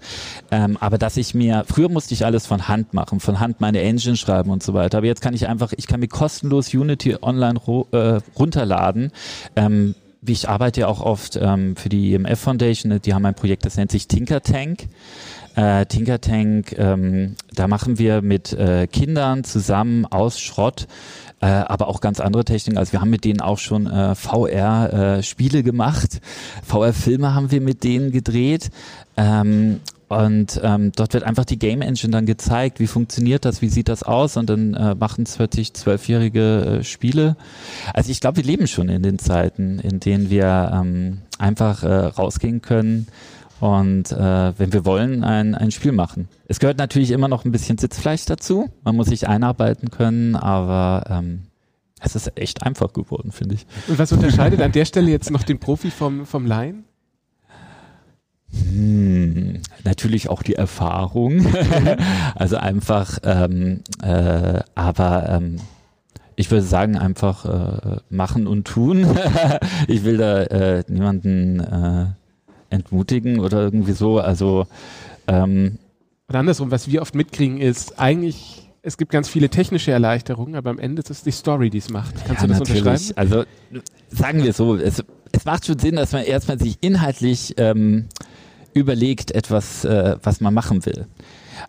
Ähm, 0.51 0.77
aber 0.79 0.99
dass 0.99 1.17
ich 1.17 1.35
mir, 1.35 1.65
früher 1.67 1.89
musste 1.89 2.13
ich 2.13 2.27
alles 2.27 2.47
von 2.47 2.69
Hand 2.69 2.93
machen, 2.93 3.21
von 3.21 3.41
Hand 3.41 3.63
meine 3.63 3.81
Engine 3.81 4.17
schreiben 4.17 4.51
und 4.51 4.63
so 4.63 4.75
weiter. 4.75 4.99
Aber 4.99 5.07
jetzt 5.07 5.23
kann 5.23 5.33
ich 5.33 5.49
einfach, 5.49 5.73
ich 5.75 5.87
kann 5.87 6.01
mir 6.01 6.09
kostenlos 6.09 6.75
Unity 6.75 7.17
online 7.23 7.59
äh, 7.93 8.21
runterladen. 8.39 9.11
Ähm, 9.57 9.95
ich 10.27 10.49
arbeite 10.49 10.81
ja 10.81 10.87
auch 10.89 11.01
oft 11.01 11.37
ähm, 11.41 11.77
für 11.77 11.89
die 11.89 12.15
EMF 12.15 12.41
Foundation, 12.41 13.01
die 13.01 13.15
haben 13.15 13.25
ein 13.25 13.35
Projekt, 13.35 13.65
das 13.65 13.77
nennt 13.77 13.91
sich 13.91 14.09
Tinker 14.09 14.43
Tank. 14.43 14.89
Äh, 15.55 15.87
Tinker 15.87 16.21
Tank, 16.21 16.75
ähm, 16.79 17.35
da 17.53 17.67
machen 17.67 17.99
wir 17.99 18.23
mit 18.23 18.53
äh, 18.53 18.87
Kindern 18.87 19.45
zusammen 19.45 20.07
aus 20.07 20.39
Schrott, 20.41 20.87
äh, 21.41 21.47
aber 21.47 21.89
auch 21.89 22.01
ganz 22.01 22.21
andere 22.21 22.45
Techniken. 22.45 22.79
Also 22.79 22.93
wir 22.93 23.01
haben 23.01 23.11
mit 23.11 23.25
denen 23.25 23.41
auch 23.41 23.59
schon 23.59 23.87
äh, 23.87 24.15
VR-Spiele 24.15 25.63
gemacht, 25.63 26.21
VR-Filme 26.65 27.35
haben 27.35 27.51
wir 27.51 27.61
mit 27.61 27.83
denen 27.83 28.13
gedreht. 28.13 28.71
Ähm, 29.17 29.81
und 30.09 30.61
ähm, 30.63 30.93
dort 30.97 31.13
wird 31.13 31.25
einfach 31.25 31.45
die 31.45 31.59
Game 31.59 31.83
Engine 31.83 32.13
dann 32.13 32.27
gezeigt, 32.27 32.81
wie 32.81 32.87
funktioniert 32.87 33.45
das, 33.45 33.61
wie 33.61 33.69
sieht 33.69 33.89
das 33.89 34.03
aus 34.03 34.37
und 34.37 34.49
dann 34.49 34.75
äh, 34.75 34.95
machen 34.95 35.25
es 35.25 35.37
plötzlich 35.37 35.75
zwölfjährige 35.75 36.79
äh, 36.81 36.85
Spiele. 36.85 37.37
Also 37.93 38.11
ich 38.11 38.21
glaube, 38.21 38.39
wir 38.39 38.45
leben 38.45 38.67
schon 38.67 38.89
in 38.89 39.03
den 39.03 39.19
Zeiten, 39.19 39.79
in 39.81 40.01
denen 40.01 40.31
wir 40.31 40.73
ähm, 40.75 41.19
einfach 41.39 41.83
äh, 41.83 42.07
rausgehen 42.07 42.63
können 42.63 43.07
und 43.61 44.13
äh, 44.13 44.59
wenn 44.59 44.73
wir 44.73 44.85
wollen, 44.85 45.25
ein, 45.25 45.55
ein 45.55 45.71
Spiel 45.71 45.93
machen. 45.93 46.29
Es 46.47 46.59
gehört 46.59 46.79
natürlich 46.79 47.11
immer 47.11 47.29
noch 47.29 47.45
ein 47.45 47.53
bisschen 47.53 47.77
Sitzfleisch 47.77 48.25
dazu. 48.25 48.71
Man 48.85 48.97
muss 48.97 49.09
sich 49.09 49.29
einarbeiten 49.29 49.91
können, 49.91 50.37
aber 50.37 51.05
ähm, 51.11 51.43
es 52.01 52.15
ist 52.15 52.33
echt 52.37 52.63
einfach 52.63 52.93
geworden, 52.93 53.33
finde 53.33 53.57
ich. 53.57 53.67
Und 53.89 53.99
was 53.99 54.13
unterscheidet 54.13 54.63
an 54.63 54.73
der 54.73 54.85
Stelle 54.85 55.11
jetzt 55.11 55.31
noch 55.31 55.43
den 55.43 55.59
Profi 55.59 55.91
vom, 55.91 56.25
vom 56.25 56.47
Laien? 56.47 56.85
Hm, 58.53 59.61
natürlich 59.85 60.29
auch 60.29 60.43
die 60.43 60.55
Erfahrung. 60.55 61.47
also 62.35 62.57
einfach, 62.57 63.19
ähm, 63.23 63.81
äh, 64.03 64.61
aber 64.75 65.29
ähm, 65.29 65.57
ich 66.37 66.51
würde 66.51 66.65
sagen, 66.65 66.97
einfach 66.97 67.45
äh, 67.45 67.97
machen 68.11 68.47
und 68.47 68.67
tun. 68.67 69.07
ich 69.89 70.05
will 70.05 70.17
da 70.17 70.43
äh, 70.45 70.85
niemanden 70.89 71.61
äh, 71.61 72.07
entmutigen 72.71 73.41
oder 73.41 73.63
irgendwie 73.63 73.93
so. 73.93 74.19
Also 74.19 74.67
ähm, 75.27 75.79
oder 76.29 76.41
andersrum, 76.41 76.71
was 76.71 76.89
wir 76.89 77.01
oft 77.01 77.15
mitkriegen, 77.15 77.59
ist 77.59 77.99
eigentlich, 77.99 78.69
es 78.83 78.99
gibt 78.99 79.11
ganz 79.11 79.29
viele 79.29 79.49
technische 79.49 79.93
Erleichterungen, 79.93 80.57
aber 80.57 80.71
am 80.71 80.79
Ende 80.79 81.01
ist 81.01 81.11
es 81.11 81.23
die 81.23 81.31
Story, 81.31 81.71
die 81.71 81.79
es 81.79 81.89
macht. 81.89 82.15
Kannst 82.27 82.43
ja, 82.43 82.47
du 82.47 82.49
das 82.49 82.59
natürlich. 82.59 82.83
unterschreiben? 82.83 83.17
Also 83.17 83.45
sagen 84.11 84.43
wir 84.43 84.53
so, 84.53 84.77
es, 84.77 85.03
es 85.33 85.45
macht 85.47 85.65
schon 85.65 85.79
Sinn, 85.79 85.97
dass 85.97 86.13
man 86.13 86.25
erstmal 86.25 86.59
sich 86.59 86.77
inhaltlich 86.83 87.55
ähm, 87.57 88.09
überlegt, 88.75 89.31
etwas, 89.31 89.85
äh, 89.85 90.17
was 90.23 90.41
man 90.41 90.55
machen 90.55 90.85
will. 90.87 91.07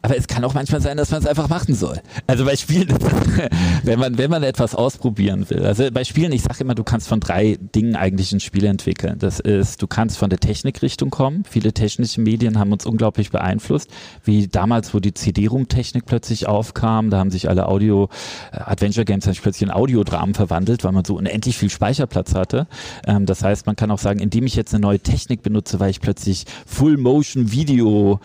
Aber 0.02 0.18
es 0.18 0.28
kann 0.28 0.44
auch 0.44 0.54
manchmal 0.54 0.82
sein, 0.82 0.98
dass 0.98 1.12
man 1.12 1.22
es 1.22 1.28
einfach 1.28 1.50
machen 1.50 1.76
soll. 1.76 2.00
Also 2.28 2.46
bei 2.46 2.56
Spielen, 2.56 2.90
wenn 3.84 4.00
man, 4.00 4.18
wenn 4.18 4.30
man 4.30 4.44
etwas 4.44 4.76
ausprobieren 4.76 5.50
will. 5.50 5.66
Also 5.66 5.90
bei 5.92 6.04
Spielen, 6.04 6.32
ich 6.32 6.44
sage 6.44 6.64
immer, 6.64 6.76
du 6.76 6.84
kannst 6.84 7.08
von 7.08 7.20
drei 7.20 7.58
Dingen 7.76 7.96
eigentlich 7.96 8.32
ein 8.32 8.40
Spiel 8.40 8.66
entwickeln. 8.66 9.18
Das 9.20 9.40
ist, 9.40 9.82
du 9.82 9.88
kannst 9.88 10.18
von 10.18 10.30
der 10.30 10.40
Technikrichtung 10.40 11.10
kommen. 11.10 11.44
Viele 11.50 11.74
technische 11.74 12.22
Medien 12.22 12.60
haben 12.60 12.72
uns 12.72 12.86
unglaublich 12.86 13.32
beeinflusst. 13.32 13.90
Wie 14.24 14.48
damals, 14.48 14.94
wo 14.94 15.00
die 15.00 15.14
CD-ROM-Technik 15.14 16.06
plötzlich 16.06 16.48
aufkam, 16.48 17.10
da 17.10 17.18
haben 17.20 17.32
sich 17.32 17.50
alle 17.50 17.68
Audio, 17.68 18.10
äh, 18.52 18.58
Adventure 18.60 19.06
Games 19.06 19.26
haben 19.26 19.34
sich 19.34 19.42
plötzlich 19.42 19.68
in 19.68 19.72
Audiodramen 19.72 20.36
verwandelt, 20.36 20.84
weil 20.84 20.92
man 20.92 21.06
so 21.06 21.16
unendlich 21.16 21.58
viel 21.58 21.70
Speicherplatz 21.70 22.36
hatte. 22.36 22.68
Ähm, 23.06 23.26
das 23.26 23.44
heißt, 23.44 23.66
man 23.66 23.76
kann 23.76 23.92
auch 23.92 24.00
sagen, 24.00 24.20
indem 24.20 24.46
ich 24.46 24.56
jetzt 24.56 24.74
eine 24.74 24.82
neue 24.82 25.00
Technik 25.00 25.44
benutze, 25.44 25.80
weil 25.80 25.90
ich 25.90 26.02
plötzlich 26.02 26.46
Full-Motion-Video 26.66 28.20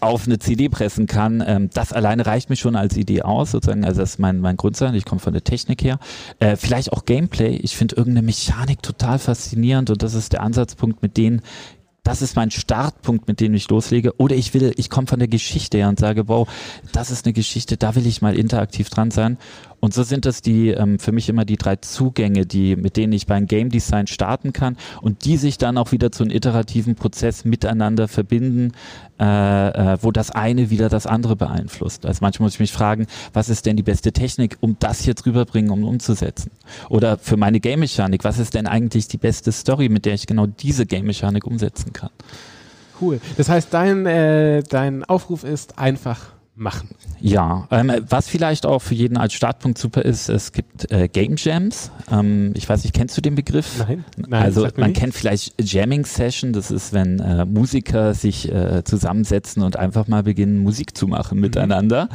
auf 0.00 0.26
eine 0.26 0.38
CD 0.38 0.68
pressen 0.68 1.06
kann. 1.10 1.42
Ähm, 1.46 1.68
das 1.74 1.92
alleine 1.92 2.24
reicht 2.24 2.48
mir 2.48 2.56
schon 2.56 2.76
als 2.76 2.96
Idee 2.96 3.22
aus, 3.22 3.50
sozusagen. 3.50 3.84
Also 3.84 4.00
das 4.00 4.12
ist 4.12 4.18
mein, 4.18 4.40
mein 4.40 4.56
Grundsatz. 4.56 4.94
Ich 4.94 5.04
komme 5.04 5.20
von 5.20 5.32
der 5.32 5.44
Technik 5.44 5.82
her. 5.82 5.98
Äh, 6.38 6.56
vielleicht 6.56 6.92
auch 6.92 7.04
Gameplay. 7.04 7.56
Ich 7.56 7.76
finde 7.76 7.96
irgendeine 7.96 8.24
Mechanik 8.24 8.82
total 8.82 9.18
faszinierend 9.18 9.90
und 9.90 10.02
das 10.02 10.14
ist 10.14 10.32
der 10.32 10.42
Ansatzpunkt, 10.42 11.02
mit 11.02 11.16
denen 11.16 11.42
das 12.10 12.22
ist 12.22 12.34
mein 12.34 12.50
Startpunkt, 12.50 13.28
mit 13.28 13.38
dem 13.38 13.54
ich 13.54 13.68
loslege. 13.68 14.18
Oder 14.18 14.34
ich 14.34 14.52
will, 14.52 14.72
ich 14.76 14.90
komme 14.90 15.06
von 15.06 15.20
der 15.20 15.28
Geschichte 15.28 15.78
her 15.78 15.88
und 15.88 16.00
sage, 16.00 16.26
wow, 16.26 16.48
das 16.92 17.12
ist 17.12 17.24
eine 17.24 17.32
Geschichte, 17.32 17.76
da 17.76 17.94
will 17.94 18.04
ich 18.04 18.20
mal 18.20 18.36
interaktiv 18.36 18.90
dran 18.90 19.12
sein. 19.12 19.38
Und 19.80 19.94
so 19.94 20.02
sind 20.02 20.26
das 20.26 20.42
die 20.42 20.68
ähm, 20.68 20.98
für 20.98 21.10
mich 21.10 21.28
immer 21.28 21.44
die 21.44 21.56
drei 21.56 21.76
Zugänge, 21.76 22.46
die 22.46 22.76
mit 22.76 22.96
denen 22.96 23.14
ich 23.14 23.26
beim 23.26 23.46
Game 23.46 23.70
Design 23.70 24.06
starten 24.06 24.52
kann 24.52 24.76
und 25.00 25.24
die 25.24 25.38
sich 25.38 25.56
dann 25.56 25.78
auch 25.78 25.92
wieder 25.92 26.12
zu 26.12 26.22
einem 26.22 26.32
iterativen 26.32 26.96
Prozess 26.96 27.44
miteinander 27.44 28.06
verbinden, 28.06 28.72
äh, 29.18 29.24
äh, 29.94 29.98
wo 30.02 30.12
das 30.12 30.30
eine 30.30 30.70
wieder 30.70 30.88
das 30.88 31.06
andere 31.06 31.36
beeinflusst. 31.36 32.04
Also 32.04 32.18
manchmal 32.20 32.46
muss 32.46 32.54
ich 32.54 32.60
mich 32.60 32.72
fragen, 32.72 33.06
was 33.32 33.48
ist 33.48 33.66
denn 33.66 33.76
die 33.76 33.82
beste 33.82 34.12
Technik, 34.12 34.58
um 34.60 34.76
das 34.80 35.06
jetzt 35.06 35.24
rüberbringen, 35.26 35.70
um 35.70 35.84
umzusetzen? 35.84 36.50
Oder 36.88 37.18
für 37.18 37.36
meine 37.36 37.60
Game 37.60 37.80
Mechanik, 37.80 38.24
was 38.24 38.38
ist 38.38 38.54
denn 38.54 38.66
eigentlich 38.66 39.08
die 39.08 39.18
beste 39.18 39.52
Story, 39.52 39.88
mit 39.88 40.04
der 40.04 40.14
ich 40.14 40.26
genau 40.26 40.46
diese 40.46 40.86
Game 40.86 41.06
Mechanik 41.06 41.46
umsetzen 41.46 41.92
kann? 41.92 41.99
Cool. 43.00 43.20
Das 43.36 43.48
heißt, 43.48 43.72
dein, 43.72 44.06
äh, 44.06 44.62
dein 44.62 45.04
Aufruf 45.04 45.44
ist 45.44 45.78
einfach 45.78 46.32
machen. 46.60 46.90
Ja, 47.20 47.66
ähm, 47.70 47.92
was 48.08 48.28
vielleicht 48.28 48.66
auch 48.66 48.80
für 48.80 48.94
jeden 48.94 49.16
als 49.16 49.32
Startpunkt 49.32 49.78
super 49.78 50.02
ist, 50.02 50.28
es 50.28 50.52
gibt 50.52 50.90
äh, 50.92 51.08
Game 51.08 51.34
Jams. 51.36 51.90
Ähm, 52.10 52.52
ich 52.54 52.68
weiß 52.68 52.84
nicht, 52.84 52.94
kennst 52.94 53.16
du 53.16 53.20
den 53.20 53.34
Begriff? 53.34 53.78
Nein. 53.78 54.04
nein 54.16 54.42
also 54.42 54.68
man 54.76 54.92
kennt 54.92 55.14
vielleicht 55.14 55.54
Jamming 55.60 56.04
Session, 56.04 56.52
das 56.52 56.70
ist, 56.70 56.92
wenn 56.92 57.18
äh, 57.18 57.44
Musiker 57.44 58.14
sich 58.14 58.50
äh, 58.52 58.84
zusammensetzen 58.84 59.62
und 59.62 59.76
einfach 59.76 60.06
mal 60.06 60.22
beginnen, 60.22 60.62
Musik 60.62 60.96
zu 60.96 61.06
machen 61.06 61.36
mhm. 61.36 61.42
miteinander. 61.42 62.08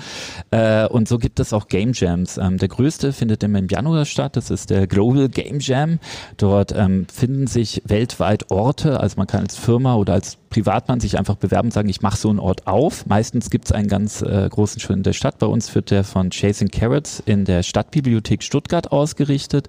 Äh, 0.51 0.87
und 0.87 1.07
so 1.07 1.17
gibt 1.17 1.39
es 1.39 1.51
auch 1.51 1.67
Game 1.67 1.91
Jams. 1.93 2.37
Ähm, 2.37 2.57
der 2.57 2.69
größte 2.69 3.13
findet 3.13 3.43
im 3.43 3.67
Januar 3.67 4.05
statt, 4.05 4.35
das 4.35 4.51
ist 4.51 4.69
der 4.69 4.87
Global 4.87 5.27
Game 5.29 5.59
Jam. 5.59 5.99
Dort 6.37 6.73
ähm, 6.75 7.07
finden 7.11 7.47
sich 7.47 7.81
weltweit 7.85 8.51
Orte, 8.51 8.99
also 8.99 9.17
man 9.17 9.27
kann 9.27 9.41
als 9.41 9.57
Firma 9.57 9.95
oder 9.95 10.13
als 10.13 10.37
Privatmann 10.55 11.01
sich 11.01 11.17
einfach 11.19 11.35
bewerben 11.35 11.67
und 11.67 11.71
sagen, 11.73 11.89
ich 11.89 12.01
mache 12.01 12.15
so 12.15 12.29
einen 12.29 12.39
Ort 12.39 12.65
auf. 12.65 13.05
Meistens 13.07 13.49
gibt 13.49 13.65
es 13.65 13.73
einen 13.73 13.89
ganz 13.89 14.21
äh, 14.21 14.47
großen 14.49 14.79
schon 14.79 14.97
in 14.97 15.03
der 15.03 15.11
Stadt. 15.11 15.37
Bei 15.37 15.47
uns 15.47 15.75
wird 15.75 15.91
der 15.91 16.05
von 16.05 16.29
Chasing 16.29 16.69
Carrots 16.69 17.21
in 17.25 17.43
der 17.43 17.61
Stadtbibliothek 17.61 18.41
Stuttgart 18.41 18.89
ausgerichtet. 18.89 19.67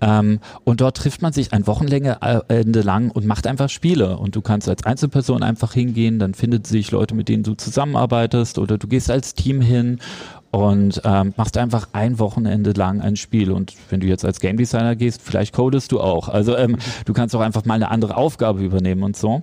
Ähm, 0.00 0.40
und 0.64 0.80
dort 0.80 0.96
trifft 0.96 1.20
man 1.20 1.34
sich 1.34 1.52
ein 1.52 1.66
Wochenende 1.66 2.80
lang 2.80 3.10
und 3.10 3.26
macht 3.26 3.46
einfach 3.46 3.68
Spiele. 3.68 4.16
Und 4.16 4.34
du 4.36 4.40
kannst 4.40 4.70
als 4.70 4.84
Einzelperson 4.84 5.42
einfach 5.42 5.74
hingehen, 5.74 6.18
dann 6.18 6.32
findet 6.32 6.66
sich 6.66 6.90
Leute, 6.92 7.14
mit 7.14 7.28
denen 7.28 7.42
du 7.42 7.52
zusammenarbeitest 7.52 8.58
oder 8.58 8.78
du 8.78 8.88
gehst 8.88 9.10
als 9.10 9.34
Team 9.34 9.60
hin 9.60 9.98
und 10.50 11.02
ähm, 11.04 11.34
machst 11.36 11.58
einfach 11.58 11.88
ein 11.92 12.18
Wochenende 12.18 12.72
lang 12.72 13.02
ein 13.02 13.16
Spiel. 13.16 13.50
Und 13.50 13.74
wenn 13.90 14.00
du 14.00 14.06
jetzt 14.06 14.24
als 14.24 14.40
Game 14.40 14.56
Designer 14.56 14.96
gehst, 14.96 15.20
vielleicht 15.20 15.54
codest 15.54 15.92
du 15.92 16.00
auch. 16.00 16.30
Also 16.30 16.56
ähm, 16.56 16.78
du 17.04 17.12
kannst 17.12 17.36
auch 17.36 17.40
einfach 17.40 17.66
mal 17.66 17.74
eine 17.74 17.90
andere 17.90 18.16
Aufgabe 18.16 18.64
übernehmen 18.64 19.02
und 19.02 19.14
so. 19.14 19.42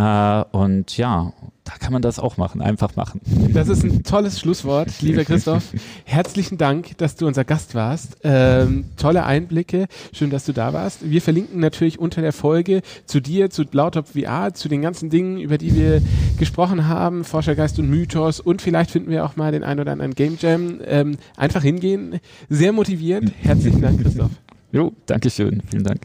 Äh, 0.00 0.44
und 0.52 0.96
ja, 0.96 1.32
da 1.64 1.72
kann 1.78 1.92
man 1.92 2.00
das 2.00 2.18
auch 2.18 2.38
machen, 2.38 2.62
einfach 2.62 2.96
machen. 2.96 3.20
Das 3.52 3.68
ist 3.68 3.84
ein 3.84 4.02
tolles 4.02 4.40
Schlusswort, 4.40 4.88
lieber 5.02 5.24
Christoph. 5.24 5.64
Herzlichen 6.04 6.56
Dank, 6.56 6.96
dass 6.98 7.16
du 7.16 7.26
unser 7.26 7.44
Gast 7.44 7.74
warst. 7.74 8.16
Ähm, 8.24 8.86
tolle 8.96 9.24
Einblicke, 9.24 9.86
schön, 10.12 10.30
dass 10.30 10.46
du 10.46 10.52
da 10.52 10.72
warst. 10.72 11.10
Wir 11.10 11.20
verlinken 11.20 11.60
natürlich 11.60 11.98
unter 11.98 12.22
der 12.22 12.32
Folge 12.32 12.80
zu 13.04 13.20
dir, 13.20 13.50
zu 13.50 13.64
Lautop 13.70 14.08
VR, 14.08 14.54
zu 14.54 14.68
den 14.68 14.80
ganzen 14.80 15.10
Dingen, 15.10 15.38
über 15.38 15.58
die 15.58 15.74
wir 15.74 16.00
gesprochen 16.38 16.88
haben, 16.88 17.24
Forschergeist 17.24 17.78
und 17.78 17.90
Mythos 17.90 18.40
und 18.40 18.62
vielleicht 18.62 18.90
finden 18.90 19.10
wir 19.10 19.26
auch 19.26 19.36
mal 19.36 19.52
den 19.52 19.64
ein 19.64 19.80
oder 19.80 19.92
anderen 19.92 20.14
Game 20.14 20.38
Jam. 20.40 20.80
Ähm, 20.86 21.18
einfach 21.36 21.62
hingehen, 21.62 22.20
sehr 22.48 22.72
motiviert. 22.72 23.24
Herzlichen 23.42 23.82
Dank, 23.82 24.00
Christoph. 24.00 24.30
Jo, 24.72 24.92
Dankeschön, 25.04 25.62
vielen 25.68 25.84
Dank. 25.84 26.00